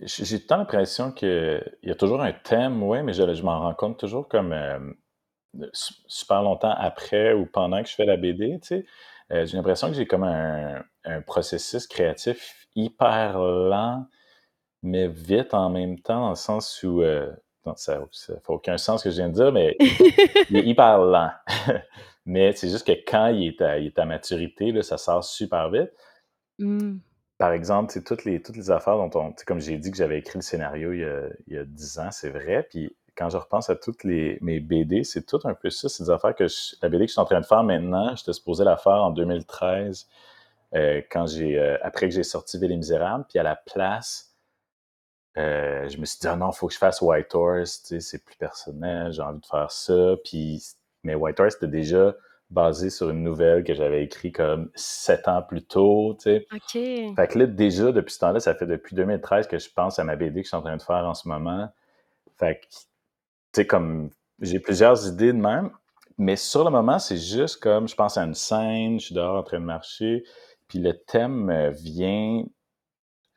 J'ai 0.00 0.40
temps 0.44 0.56
l'impression 0.56 1.12
qu'il 1.12 1.62
y 1.84 1.90
a 1.90 1.94
toujours 1.94 2.22
un 2.22 2.32
thème, 2.32 2.82
ouais, 2.82 3.04
mais 3.04 3.12
je 3.12 3.34
je 3.34 3.42
m'en 3.42 3.60
rends 3.60 3.74
compte 3.74 3.98
toujours 3.98 4.26
comme, 4.28 4.52
super 5.72 6.42
longtemps 6.42 6.74
après 6.78 7.32
ou 7.32 7.46
pendant 7.46 7.82
que 7.82 7.88
je 7.88 7.94
fais 7.94 8.04
la 8.06 8.16
BD, 8.16 8.58
tu 8.60 8.68
sais? 8.68 8.86
Heu, 9.32 9.46
j'ai 9.46 9.56
l'impression 9.56 9.88
que 9.88 9.94
j'ai 9.94 10.06
comme 10.06 10.24
un 10.24 10.82
un 11.04 11.20
processus 11.22 11.86
créatif 11.86 12.66
hyper 12.76 13.38
lent 13.38 14.06
Mais 14.82 15.08
vite 15.08 15.54
en 15.54 15.70
même 15.70 15.98
temps, 16.00 16.20
dans 16.22 16.30
le 16.30 16.34
sens 16.36 16.82
où, 16.82 17.02
heu, 17.02 17.32
non, 17.66 17.74
ça 17.76 18.00
fait 18.14 18.34
aucun 18.48 18.78
sens 18.78 19.00
ce 19.02 19.04
que 19.08 19.10
je 19.10 19.16
viens 19.16 19.28
de 19.30 19.34
dire, 19.34 19.52
mais 19.52 19.76
il 20.50 20.56
est 20.56 20.66
hyper 20.66 20.98
lent. 20.98 21.30
Mais 22.26 22.52
c'est 22.54 22.70
juste 22.70 22.86
que 22.86 22.92
quand 22.92 23.28
il 23.28 23.48
est 23.48 23.62
à 23.62 23.78
il 23.78 23.86
est 23.86 23.98
à 23.98 24.06
maturité, 24.06 24.72
là, 24.72 24.82
ça 24.82 24.96
sort 24.98 25.24
super 25.24 25.70
vite. 25.70 25.90
Mmh. 26.58 26.98
Par 27.38 27.52
exemple, 27.52 27.92
toutes 28.04 28.24
les 28.24 28.42
toutes 28.42 28.56
les 28.56 28.70
affaires 28.70 28.96
dont 28.96 29.10
on 29.20 29.34
comme 29.46 29.60
j'ai 29.60 29.76
dit 29.78 29.90
que 29.90 29.96
j'avais 29.96 30.18
écrit 30.18 30.38
le 30.38 30.42
scénario 30.42 30.92
il 30.92 31.00
y 31.00 31.04
a 31.04 31.28
il 31.48 31.54
y 31.54 31.58
a 31.58 31.64
10 31.64 31.98
ans, 31.98 32.10
c'est 32.12 32.30
vrai, 32.30 32.66
puis 32.70 32.96
quand 33.16 33.30
je 33.30 33.36
repense 33.36 33.70
à 33.70 33.76
toutes 33.76 34.04
les 34.04 34.38
mes 34.40 34.60
BD, 34.60 35.04
c'est 35.04 35.24
tout 35.24 35.40
un 35.44 35.54
peu 35.54 35.70
ça, 35.70 35.88
c'est 35.88 36.04
des 36.04 36.10
affaires 36.10 36.34
que 36.34 36.48
je 36.48 36.76
la 36.82 36.88
BD 36.88 37.04
que 37.04 37.08
je 37.08 37.12
suis 37.12 37.20
en 37.20 37.24
train 37.24 37.40
de 37.40 37.46
faire 37.46 37.62
maintenant, 37.64 38.14
j'étais 38.16 38.32
supposé 38.32 38.64
la 38.64 38.76
faire 38.76 39.02
en 39.02 39.10
2013, 39.10 40.08
heu, 40.74 41.04
quand 41.10 41.26
j'ai, 41.26 41.58
heu, 41.58 41.78
après 41.84 42.08
que 42.08 42.14
j'ai 42.14 42.22
sorti 42.24 42.58
Ville 42.58 42.72
et 42.72 42.76
Misérables, 42.76 43.24
puis 43.28 43.38
à 43.38 43.42
la 43.42 43.56
place 43.56 44.34
Heu, 45.36 45.88
je 45.88 45.98
me 45.98 46.04
suis 46.04 46.18
dit: 46.20 46.28
«Ah 46.28 46.36
non, 46.36 46.50
il 46.50 46.56
faut 46.56 46.68
que 46.68 46.74
je 46.74 46.78
fasse 46.78 47.00
White 47.02 47.34
Horse, 47.34 47.92
c'est 47.98 48.24
plus 48.24 48.36
personnel, 48.36 49.12
j'ai 49.12 49.22
envie 49.22 49.40
de 49.40 49.46
faire 49.46 49.70
ça». 49.70 50.14
Puis 50.24 50.62
mais 51.02 51.14
White 51.14 51.40
Horse, 51.40 51.54
c'était 51.54 51.66
déjà 51.68 52.14
basé 52.50 52.88
sur 52.90 53.10
une 53.10 53.22
nouvelle 53.22 53.64
que 53.64 53.74
j'avais 53.74 54.04
écrite 54.04 54.36
comme 54.36 54.70
7 54.74 55.28
ans 55.28 55.42
plus 55.42 55.64
tôt. 55.64 56.10
OK. 56.10 56.72
Fait 56.72 57.28
que 57.28 57.38
là, 57.38 57.46
déjà, 57.46 57.92
depuis 57.92 58.14
ce 58.14 58.20
temps-là, 58.20 58.40
ça 58.40 58.54
fait 58.54 58.66
depuis 58.66 58.94
2013 58.94 59.46
que 59.48 59.58
je 59.58 59.70
pense 59.70 59.98
à 59.98 60.04
ma 60.04 60.16
BD 60.16 60.40
que 60.40 60.44
je 60.44 60.48
suis 60.48 60.56
en 60.56 60.62
train 60.62 60.76
de 60.76 60.82
faire 60.82 61.04
en 61.04 61.14
ce 61.14 61.28
moment. 61.28 61.68
Fait 62.38 62.60
que, 62.60 62.66
sais, 63.54 63.66
comme 63.66 64.10
j'ai 64.40 64.60
plusieurs 64.60 65.06
idées 65.06 65.32
de 65.32 65.38
même, 65.38 65.70
mais 66.18 66.36
sur 66.36 66.64
le 66.64 66.70
moment, 66.70 66.98
c'est 66.98 67.16
juste 67.16 67.62
comme 67.62 67.88
je 67.88 67.94
pense 67.94 68.16
à 68.18 68.22
une 68.22 68.34
scène, 68.34 69.00
je 69.00 69.06
suis 69.06 69.14
dehors 69.14 69.36
en 69.36 69.42
train 69.42 69.60
de 69.60 69.64
marcher, 69.64 70.24
puis 70.68 70.78
le 70.78 70.92
thème, 71.06 71.50
heu, 71.50 71.70
vient 71.70 72.44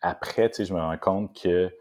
après, 0.01 0.49
tu 0.49 0.57
sais, 0.57 0.65
je 0.65 0.73
me 0.73 0.79
rends 0.79 0.97
compte 0.97 1.39
que 1.41 1.71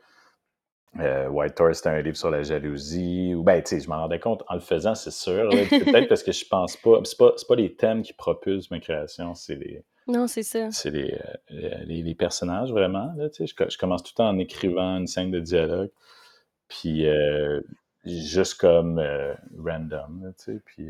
Heu, 0.99 1.29
White 1.29 1.61
Horse, 1.61 1.79
c'était 1.79 1.91
un 1.91 2.01
livre 2.01 2.17
sur 2.17 2.31
la 2.31 2.43
jalousie 2.43 3.35
ou 3.35 3.43
ben, 3.43 3.63
tu 3.63 3.71
sais, 3.77 3.81
je 3.81 3.89
m'en 3.89 3.97
rendais 3.97 4.19
compte 4.19 4.43
en 4.49 4.55
le 4.55 4.61
faisant, 4.61 4.95
c'est 4.95 5.11
sûr, 5.11 5.51
peut-être 5.51 6.09
parce 6.09 6.23
que 6.23 6.33
je 6.33 6.47
pense 6.47 6.77
pas 6.79 7.01
c'est 7.05 7.19
pas 7.19 7.33
pas 7.47 7.55
les 7.55 7.75
thèmes 7.75 8.03
qui 8.03 8.15
propulsent 8.15 8.71
mes 8.71 8.81
créations, 8.81 9.35
c'est 9.35 9.57
les 9.57 9.85
Non, 10.07 10.27
c'est 10.27 10.43
ça. 10.43 10.71
c'est 10.71 10.91
les, 10.91 11.13
heu, 11.51 11.71
les 11.85 12.03
les 12.03 12.15
personnages 12.15 12.71
vraiment, 12.73 13.13
là. 13.17 13.29
Je 13.39 13.45
je 13.47 13.79
commence 13.79 14.03
tout 14.05 14.13
le 14.15 14.17
temps 14.17 14.29
en 14.29 14.39
écrivant 14.39 14.97
une 14.97 15.07
scène 15.07 15.31
de 15.31 15.41
dialogue, 15.41 15.91
puis, 16.69 17.07
juste 18.07 18.55
comme, 18.55 18.99
heu, 18.99 19.35
random, 19.59 20.33
tu 20.39 20.45
sais, 20.45 20.61
puis, 20.65 20.85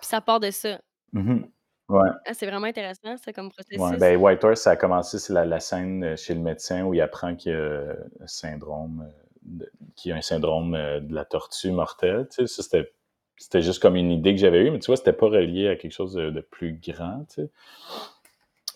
Puis 0.00 0.08
ça 0.08 0.20
part 0.20 0.40
de 0.40 0.50
ça. 0.50 0.80
mmh 1.12 1.42
Ouais. 1.88 2.08
Ah, 2.24 2.34
c'est 2.34 2.46
vraiment 2.46 2.68
intéressant 2.68 3.16
ça 3.16 3.32
comme 3.32 3.46
Ouais, 3.46 3.50
processus. 3.56 3.98
ben, 3.98 4.16
White 4.16 4.44
Horse, 4.44 4.60
ça 4.60 4.70
a 4.70 4.76
commencé, 4.76 5.18
c'est 5.18 5.32
la 5.32 5.44
la 5.44 5.58
scène, 5.58 6.04
heu, 6.04 6.16
chez 6.16 6.34
le 6.34 6.40
médecin 6.40 6.84
où 6.84 6.94
il 6.94 7.00
apprend 7.00 7.34
qu'il 7.34 7.52
a 7.52 7.94
un 8.20 8.26
syndrome, 8.28 9.10
de 9.42 9.70
qu'il 9.96 10.12
a 10.12 10.16
un 10.16 10.22
syndrome, 10.22 10.72
de 10.72 11.12
la 11.12 11.24
tortue 11.24 11.72
mortelle, 11.72 12.28
tu 12.30 12.46
sais? 12.46 12.46
Ça, 12.46 12.62
c'était 12.62 12.92
c'était 13.40 13.62
juste 13.62 13.80
comme 13.80 13.96
une 13.96 14.10
idée 14.10 14.34
que 14.34 14.40
j'avais 14.40 14.66
eue, 14.66 14.70
mais 14.70 14.78
tu 14.78 14.86
vois, 14.86 14.96
c'était 14.96 15.14
pas 15.14 15.26
relié 15.26 15.68
à 15.68 15.76
quelque 15.76 15.92
chose 15.92 16.12
de, 16.14 16.40
plus 16.42 16.78
grand, 16.78 17.24
tu 17.34 17.42
sais. 17.42 17.50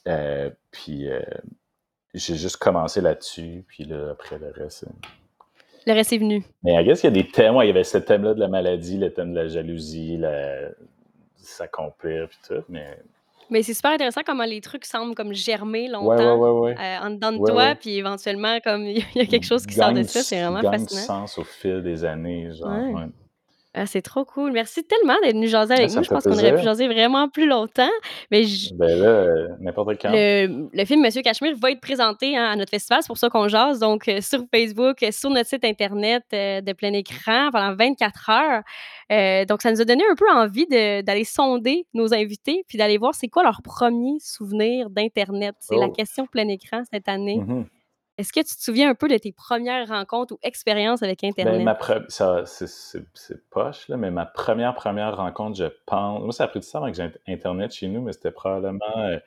Euh, 0.08 0.50
puis 0.70 1.08
euh, 1.10 1.20
j'ai 2.14 2.37
juste 2.37 2.56
commencé 2.56 3.00
là-dessus, 3.00 3.64
puis 3.68 3.84
là, 3.84 4.10
après 4.12 4.38
le 4.38 4.50
reste. 4.50 4.87
Le 5.86 5.92
reste 5.92 6.12
est 6.12 6.18
venu. 6.18 6.42
Mais 6.62 6.74
I 6.74 6.84
guess 6.84 7.00
qu'il 7.00 7.14
y 7.14 7.18
a 7.18 7.22
des 7.22 7.28
thèmes, 7.28 7.54
il 7.60 7.66
y 7.66 7.70
avait 7.70 7.84
ce 7.84 7.98
thème-là 7.98 8.34
de 8.34 8.40
la 8.40 8.48
maladie, 8.48 8.98
le 8.98 9.12
thème 9.12 9.32
de 9.32 9.40
la 9.40 9.48
jalousie, 9.48 10.16
la... 10.16 10.70
s'accomplir, 11.36 12.28
puis 12.28 12.38
tout, 12.46 12.64
mais 12.68 12.98
mais 13.50 13.62
c'est 13.62 13.74
super 13.74 13.92
intéressant 13.92 14.22
comment 14.24 14.44
les 14.44 14.60
trucs 14.60 14.84
semblent 14.84 15.14
comme 15.14 15.34
germer 15.34 15.88
longtemps 15.88 16.60
ouais, 16.60 16.74
euh, 16.78 17.06
en 17.06 17.10
dedans 17.10 17.32
de 17.32 17.38
toi, 17.38 17.74
puis 17.74 17.96
éventuellement, 17.96 18.58
comme 18.64 18.82
il 18.86 19.04
y 19.14 19.20
a 19.20 19.26
quelque 19.26 19.44
chose 19.44 19.66
qui 19.66 19.74
sort 19.74 19.92
de 19.92 20.02
ça, 20.02 20.22
c'est 20.22 20.42
vraiment 20.42 20.62
fascinant. 20.62 21.00
sens 21.02 21.38
au 21.38 21.44
fil 21.44 21.82
des 21.82 22.04
années, 22.04 22.50
genre, 22.52 23.06
Ah, 23.76 23.87
c'est 23.87 24.02
trop 24.02 24.24
cool. 24.24 24.52
Merci 24.52 24.84
tellement 24.84 25.16
d'être 25.20 25.34
venu 25.34 25.48
jaser 25.48 25.74
avec 25.74 25.90
ça 25.90 25.98
nous. 25.98 26.04
Je 26.04 26.08
pense 26.08 26.22
qu'on 26.22 26.32
aurait 26.32 26.54
pu 26.54 26.62
jaser 26.62 26.87
vraiment 26.87 27.28
plus 27.28 27.46
longtemps. 27.46 27.90
Mais 28.30 28.44
Ben 28.74 29.00
là, 29.00 29.06
euh, 29.08 29.48
n'importe 29.60 30.00
quand. 30.00 30.12
le, 30.12 30.68
le 30.72 30.84
film 30.84 31.02
Monsieur 31.02 31.22
Cachemire 31.22 31.56
va 31.56 31.72
être 31.72 31.80
présenté 31.80 32.37
hein, 32.37 32.44
à 32.52 32.56
notre 32.56 32.70
festival, 32.70 33.00
c'est 33.02 33.08
pour 33.08 33.18
ça 33.18 33.28
qu'on 33.30 33.48
jase. 33.48 33.80
Donc, 33.80 34.06
euh, 34.06 34.20
sur 34.20 34.44
Facebook, 34.54 35.02
euh, 35.02 35.10
sur 35.10 35.28
notre 35.30 35.48
site 35.48 35.64
Internet 35.64 36.22
de 36.30 36.72
plein 36.72 36.92
écran 36.92 37.50
pendant 37.50 37.74
24 37.74 38.30
heures. 38.30 39.46
donc, 39.48 39.60
ça 39.60 39.72
nous 39.72 39.80
a 39.80 39.84
donné 39.84 40.04
un 40.08 40.14
peu 40.14 40.30
envie 40.30 40.66
d'aller 40.68 41.24
sonder 41.24 41.84
nos 41.94 42.14
invités 42.14 42.64
puis 42.68 42.78
d'aller 42.78 42.96
voir 42.96 43.14
c'est 43.14 43.28
quoi 43.28 43.42
leur 43.42 43.60
premier 43.62 44.18
souvenir 44.20 44.88
d'Internet. 44.88 45.56
C'est 45.58 45.76
la 45.76 45.87
oh. 45.87 45.92
question 45.92 46.26
plein 46.26 46.46
écran 46.46 46.82
cette 46.92 47.08
année. 47.08 47.38
Mm-hmm. 47.38 47.64
Est-ce 48.16 48.33
que 48.33 48.40
tu 48.40 48.55
te 48.57 48.62
souviens 48.62 48.90
un 48.90 48.94
peu 48.94 49.09
de 49.09 49.16
tes 49.18 49.33
premières 49.33 49.88
rencontres 49.88 50.35
ou 50.35 50.38
expériences 50.42 51.03
avec 51.03 51.22
ben, 51.22 51.31
Internet? 51.31 51.64
ma 51.64 51.79
c'est 52.46 53.50
poche, 53.50 53.88
là, 53.88 53.96
mais 53.96 54.11
ma 54.11 54.24
première, 54.24 54.74
première 54.74 55.16
rencontre, 55.16 55.59
je 55.59 55.66
pense. 55.87 56.22
Moi, 56.22 56.33
ça 56.33 56.44
a 56.44 56.48
pris 56.48 56.61
du 56.61 56.66
temps 56.66 56.85
avec 56.85 57.00
Internet 57.27 57.72
chez 57.72 57.88
nous, 57.88 58.03
mais 58.03 58.12
c'était 58.12 58.31
probablement 58.31 58.81
euh, 58.96 59.18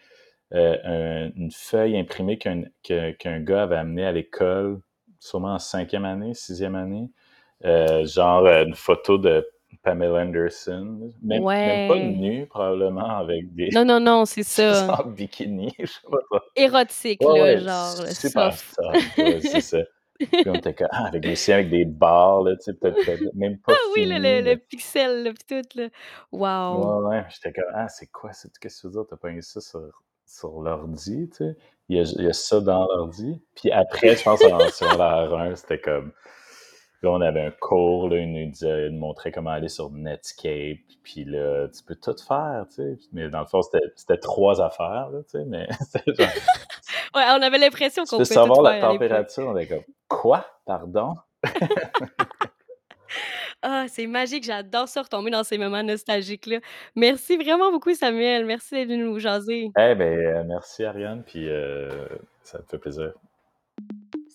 euh, 0.54 1.30
une 1.36 1.52
feuille 1.52 1.97
imprimée 1.97 2.38
qu'un 2.38 3.39
gars 3.41 3.63
avait 3.63 3.76
amenée 3.76 4.06
à 4.06 4.13
l'école, 4.13 4.80
sûrement 5.19 5.56
en 5.56 5.60
cinquième 5.60 6.06
année, 6.06 6.34
sixième 6.34 6.76
année. 6.76 7.10
Euh, 7.65 8.06
genre 8.06 8.47
une 8.47 8.76
photo 8.76 9.17
de 9.17 9.45
Pamela 9.84 10.21
Anderson. 10.21 11.12
Même, 11.21 11.43
même, 11.43 11.88
pas 11.88 11.99
nue, 11.99 12.45
probablement, 12.47 13.17
avec 13.17 13.53
des. 13.53 13.69
Non, 13.69 13.86
non, 13.86 13.99
non, 13.99 14.25
c'est 14.25 14.43
ça. 14.43 14.99
en 14.99 15.08
bikini, 15.08 15.73
je 15.80 15.86
sais 15.86 16.08
pas. 16.10 16.39
Érotique, 16.56 17.23
là, 17.23 17.58
genre. 17.58 18.08
C'est 18.08 18.34
pas 18.34 18.51
ça. 18.51 18.91
c'est 19.15 19.62
ça. 19.62 19.80
Puis 20.17 20.49
on 20.49 20.56
était 20.56 20.73
comme, 20.73 20.88
ah, 20.91 21.06
avec 21.08 21.21
des 21.21 21.36
siens, 21.36 21.56
avec 21.56 21.69
des 21.69 21.86
barres, 21.86 22.41
là, 22.41 22.56
tu 22.56 22.63
sais, 22.63 22.73
peut-être 22.73 23.36
même 23.36 23.60
pas. 23.60 23.73
Ah 23.73 23.89
oui, 23.95 24.06
le, 24.08 24.41
le, 24.41 24.56
pixel, 24.58 25.23
là, 25.23 25.32
puis 25.32 25.62
tout, 25.62 25.80
là. 25.80 25.89
Wow. 26.32 27.01
Ouais, 27.01 27.10
ouais. 27.10 27.25
J'étais 27.30 27.53
comme, 27.53 27.71
ah, 27.75 27.88
c'est 27.88 28.08
quoi, 28.08 28.32
qu'est-ce 28.32 28.82
que 28.82 28.82
tu 28.82 28.88
veux 28.88 28.93
dire, 28.93 29.06
t'as 29.08 29.15
pas 29.15 29.30
ça 29.41 29.62
sur, 29.62 30.03
sur 30.25 30.60
l'ordi, 30.62 31.30
tu 31.30 31.38
sais? 31.38 31.56
Il 31.89 31.97
y, 31.97 31.99
a, 31.99 32.03
il 32.03 32.23
y 32.23 32.27
a 32.27 32.34
ça 32.34 32.60
dans 32.60 32.86
l'ordi. 32.88 33.39
Puis 33.56 33.71
après, 33.71 34.15
je 34.15 34.23
pense, 34.23 34.43
en 34.43 34.60
secondaire 34.69 35.34
1, 35.34 35.56
c'était 35.56 35.80
comme 35.80 36.12
Là, 37.03 37.12
on 37.12 37.21
avait 37.21 37.41
un 37.41 37.51
cours, 37.51 38.10
là, 38.10 38.17
il 38.17 38.31
nous, 38.31 38.49
disait, 38.49 38.88
il 38.88 38.97
montrait 38.97 39.31
comment 39.31 39.51
aller 39.51 39.69
sur 39.69 39.91
Netscape, 39.91 40.79
puis 41.03 41.25
là, 41.25 41.67
tu 41.67 41.83
peux 41.83 41.95
tout 41.95 42.15
faire, 42.27 42.65
tu 42.69 42.75
sais. 42.75 42.97
Mais 43.13 43.29
dans 43.29 43.41
le 43.41 43.45
fond, 43.45 43.62
c'était 43.62 44.17
trois 44.17 44.62
affaires, 44.62 45.10
là, 45.12 45.19
tu 45.23 45.38
sais, 45.38 45.45
mais 45.45 45.67
genre... 46.07 46.27
ouais, 47.15 47.23
on 47.38 47.41
avait 47.41 47.60
l'impression 47.60 48.03
qu'on 48.05 48.17
pouvait 48.17 48.25
savoir 48.25 48.63
la 48.63 48.81
température, 48.81 49.47
on 49.47 49.55
était 49.57 49.75
comme, 49.75 49.83
quoi? 50.07 50.43
Pardon? 50.65 51.13
ah, 53.62 53.86
c'est 53.88 54.07
magique, 54.07 54.43
j'adore 54.43 54.88
ça, 54.88 55.03
retomber 55.03 55.29
dans 55.29 55.43
ces 55.43 55.60
moments 55.60 55.83
nostalgiques-là. 55.83 56.62
Merci 56.95 57.38
vraiment 57.38 57.71
beaucoup, 57.71 57.93
Samuel. 57.93 58.45
Merci 58.45 58.73
d'être 58.73 58.89
venu 58.89 59.03
nous 59.03 59.19
jaser. 59.19 59.69
Eh 59.77 59.95
bien, 59.95 60.07
euh, 60.07 60.43
merci, 60.45 60.83
Ariane, 60.83 61.23
puis 61.23 61.47
euh, 61.47 62.07
ça 62.41 62.57
me 62.57 62.63
fait 62.63 62.79
plaisir. 62.79 63.13